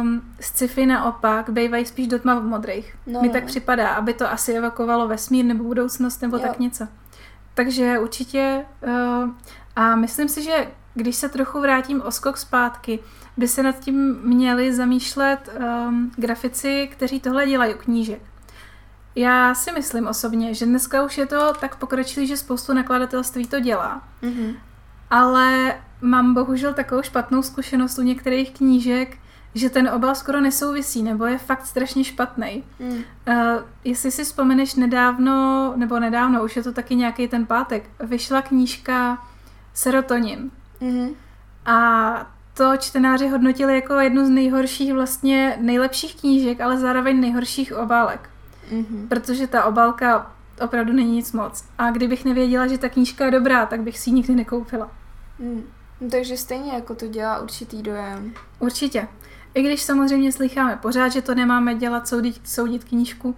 Um, 0.00 0.22
sci-fi 0.40 0.86
naopak 0.86 1.50
bejvají 1.50 1.86
spíš 1.86 2.06
do 2.06 2.18
tmavomodrých. 2.18 2.96
No, 3.06 3.20
Mi 3.20 3.26
no. 3.28 3.32
tak 3.32 3.44
připadá, 3.44 3.88
aby 3.88 4.14
to 4.14 4.30
asi 4.30 4.52
evakovalo 4.52 5.08
vesmír 5.08 5.44
nebo 5.44 5.64
budoucnost 5.64 6.22
nebo 6.22 6.36
Jo. 6.36 6.42
tak 6.42 6.58
něco. 6.58 6.88
Takže 7.54 7.98
určitě 7.98 8.64
uh, 8.86 9.30
a 9.76 9.96
myslím 9.96 10.28
si, 10.28 10.42
že 10.42 10.66
když 10.94 11.16
se 11.16 11.28
trochu 11.28 11.60
vrátím 11.60 12.02
o 12.02 12.10
skok 12.10 12.36
zpátky, 12.36 12.98
by 13.36 13.48
se 13.48 13.62
nad 13.62 13.78
tím 13.78 14.20
měli 14.22 14.74
zamýšlet 14.74 15.50
um, 15.58 16.12
grafici, 16.16 16.88
kteří 16.92 17.20
tohle 17.20 17.46
dělají 17.46 17.74
u 17.74 17.78
knížek. 17.78 18.22
Já 19.14 19.54
si 19.54 19.72
myslím 19.72 20.06
osobně, 20.06 20.54
že 20.54 20.66
dneska 20.66 21.02
už 21.02 21.18
je 21.18 21.26
to 21.26 21.52
tak 21.60 21.76
pokročilý, 21.76 22.26
že 22.26 22.36
spoustu 22.36 22.72
nakladatelství 22.72 23.46
to 23.46 23.60
dělá. 23.60 24.02
Mhm. 24.22 24.52
Ale 25.10 25.74
mám 26.00 26.34
bohužel 26.34 26.74
takovou 26.74 27.02
špatnou 27.02 27.42
zkušenost 27.42 27.98
u 27.98 28.02
některých 28.02 28.50
knížek, 28.50 29.18
že 29.54 29.70
ten 29.70 29.88
obal 29.88 30.14
skoro 30.14 30.40
nesouvisí, 30.40 31.02
nebo 31.02 31.26
je 31.26 31.38
fakt 31.38 31.66
strašně 31.66 32.04
špatný. 32.04 32.64
Hmm. 32.80 32.92
Uh, 32.92 33.04
jestli 33.84 34.10
si 34.10 34.24
vzpomeneš 34.24 34.74
nedávno, 34.74 35.72
nebo 35.76 35.98
nedávno, 35.98 36.44
už 36.44 36.56
je 36.56 36.62
to 36.62 36.72
taky 36.72 36.96
nějaký 36.96 37.28
ten 37.28 37.46
pátek, 37.46 37.90
vyšla 38.00 38.42
knížka 38.42 39.18
Serotonin. 39.74 40.50
Mhm. 40.80 41.10
A 41.66 42.30
to 42.54 42.76
čtenáři 42.76 43.28
hodnotili 43.28 43.74
jako 43.74 43.94
jednu 43.94 44.26
z 44.26 44.28
nejhorších, 44.28 44.92
vlastně 44.92 45.58
nejlepších 45.60 46.20
knížek, 46.20 46.60
ale 46.60 46.78
zároveň 46.78 47.20
nejhorších 47.20 47.76
obálek. 47.76 48.30
Mhm. 48.72 49.08
Protože 49.08 49.46
ta 49.46 49.64
obálka 49.64 50.32
opravdu 50.60 50.92
není 50.92 51.12
nic 51.12 51.32
moc. 51.32 51.64
A 51.78 51.90
kdybych 51.90 52.24
nevěděla, 52.24 52.66
že 52.66 52.78
ta 52.78 52.88
knížka 52.88 53.24
je 53.24 53.30
dobrá, 53.30 53.66
tak 53.66 53.80
bych 53.80 53.98
si 53.98 54.10
ji 54.10 54.14
nikdy 54.14 54.34
nekoupila. 54.34 54.90
Hmm. 55.38 55.62
No, 56.00 56.10
takže 56.10 56.36
stejně 56.36 56.72
jako 56.72 56.94
to 56.94 57.06
dělá 57.06 57.40
určitý 57.40 57.82
dojem. 57.82 58.34
Určitě. 58.58 59.08
I 59.54 59.62
když 59.62 59.82
samozřejmě 59.82 60.32
slycháme 60.32 60.76
pořád, 60.76 61.08
že 61.08 61.22
to 61.22 61.34
nemáme 61.34 61.74
dělat, 61.74 62.08
soudit, 62.08 62.40
soudit 62.44 62.84
knížku 62.84 63.36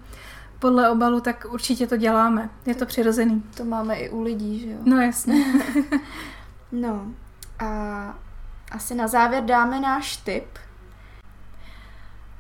podle 0.59 0.91
obalu, 0.91 1.21
tak 1.21 1.47
určitě 1.51 1.87
to 1.87 1.97
děláme. 1.97 2.51
Je 2.67 2.75
to 2.75 2.87
přirozený. 2.87 3.43
To 3.57 3.65
máme 3.65 3.97
i 3.97 4.11
u 4.11 4.23
lidí, 4.23 4.61
že 4.61 4.71
jo? 4.71 4.79
No 4.85 5.01
jasně. 5.01 5.45
No 6.75 7.07
a 7.59 7.67
asi 8.71 8.95
na 8.95 9.09
závěr 9.09 9.45
dáme 9.45 9.81
náš 9.81 10.17
tip. 10.17 10.59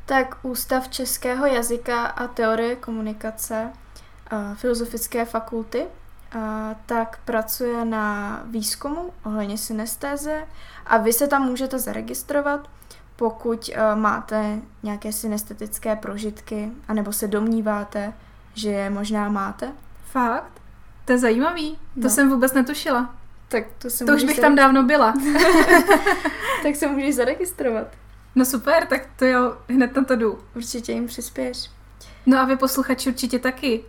Tak 0.06 0.36
Ústav 0.42 0.88
českého 0.88 1.46
jazyka 1.46 2.06
a 2.06 2.26
teorie 2.26 2.76
komunikace 2.76 3.72
a 4.30 4.54
Filozofické 4.54 5.24
fakulty 5.24 5.86
a 6.38 6.74
tak 6.86 7.18
pracuje 7.24 7.84
na 7.84 8.40
výzkumu 8.44 9.12
ohledně 9.24 9.58
synestéze 9.58 10.44
a 10.86 10.96
vy 10.96 11.12
se 11.12 11.28
tam 11.28 11.42
můžete 11.42 11.78
zaregistrovat, 11.78 12.68
pokud 13.16 13.70
a, 13.76 13.94
máte 13.94 14.58
nějaké 14.82 15.12
synestetické 15.12 15.96
prožitky, 15.96 16.70
anebo 16.88 17.12
se 17.12 17.28
domníváte, 17.28 18.12
že 18.54 18.70
je 18.70 18.90
možná 18.90 19.28
máte. 19.28 19.72
Fakt? 20.10 20.52
To 21.04 21.12
je 21.12 21.18
zajímavý. 21.18 21.70
To 21.94 22.00
No. 22.00 22.10
jsem 22.10 22.30
vůbec 22.30 22.52
netušila. 22.52 23.14
Tak 23.48 23.64
to, 23.78 23.90
se 23.90 24.04
To 24.04 24.12
už 24.14 24.24
bych 24.24 24.40
tam 24.40 24.54
dávno 24.54 24.82
byla. 24.82 25.14
tak 26.62 26.76
se 26.76 26.86
můžeš 26.86 27.14
zaregistrovat. 27.14 27.86
No 28.34 28.44
super, 28.44 28.86
tak 28.86 29.02
to 29.16 29.24
jo, 29.24 29.56
hned 29.68 29.96
na 29.96 30.04
to 30.04 30.16
jdu. 30.16 30.38
Určitě 30.56 30.92
jim 30.92 31.06
přispěješ. 31.06 31.70
No 32.26 32.38
a 32.38 32.44
vy 32.44 32.56
posluchači 32.56 33.08
určitě 33.10 33.38
taky. 33.38 33.84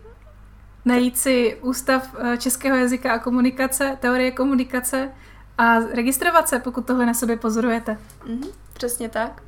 Najít 0.84 1.18
si 1.18 1.58
Ústav 1.62 2.14
eh, 2.18 2.36
českého 2.36 2.76
jazyka 2.76 3.12
a 3.12 3.18
komunikace, 3.18 3.96
teorie 4.00 4.30
komunikace 4.30 5.10
a 5.58 5.78
registrovat 5.78 6.48
se, 6.48 6.58
pokud 6.58 6.86
tohle 6.86 7.06
na 7.06 7.14
sobě 7.14 7.36
pozorujete. 7.36 7.98
Mhm, 8.26 8.42
přesně 8.74 9.08
tak. 9.08 9.42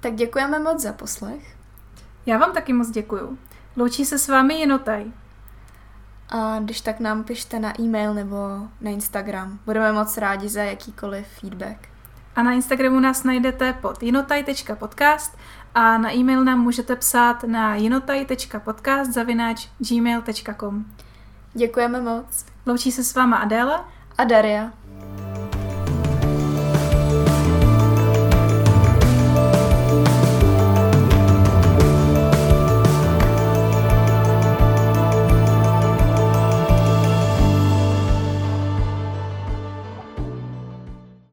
Tak 0.00 0.14
děkujeme 0.14 0.58
moc 0.58 0.82
za 0.82 0.92
poslech. 0.92 1.56
Já 2.26 2.38
vám 2.38 2.52
taky 2.52 2.72
moc 2.72 2.90
děkuju. 2.90 3.38
Loučí 3.76 4.04
se 4.04 4.18
s 4.18 4.28
vámi 4.28 4.54
Jinotaj. 4.54 5.12
A 6.28 6.58
když 6.58 6.80
tak 6.80 7.00
nám 7.00 7.24
pište 7.24 7.58
na 7.58 7.80
e-mail 7.80 8.14
nebo 8.14 8.36
na 8.80 8.90
Instagram. 8.90 9.58
Budeme 9.64 9.92
moc 9.92 10.16
rádi 10.16 10.48
za 10.48 10.62
jakýkoliv 10.62 11.26
feedback. 11.26 11.88
A 12.36 12.42
na 12.42 12.52
Instagramu 12.52 13.00
nás 13.00 13.24
najdete 13.24 13.72
pod 13.72 14.02
jinotaj.podcast 14.02 15.36
a 15.74 15.98
na 15.98 16.14
e-mail 16.14 16.44
nám 16.44 16.60
můžete 16.60 16.96
psát 16.96 17.44
na 17.44 17.74
jinotaj.podcast 17.74 19.12
zavináč 19.12 19.68
gmail.com 19.88 20.84
Děkujeme 21.54 22.00
moc. 22.00 22.46
Loučí 22.66 22.92
se 22.92 23.04
s 23.04 23.14
váma 23.14 23.36
Adéla 23.36 23.88
a 24.18 24.24
Daria. 24.24 24.81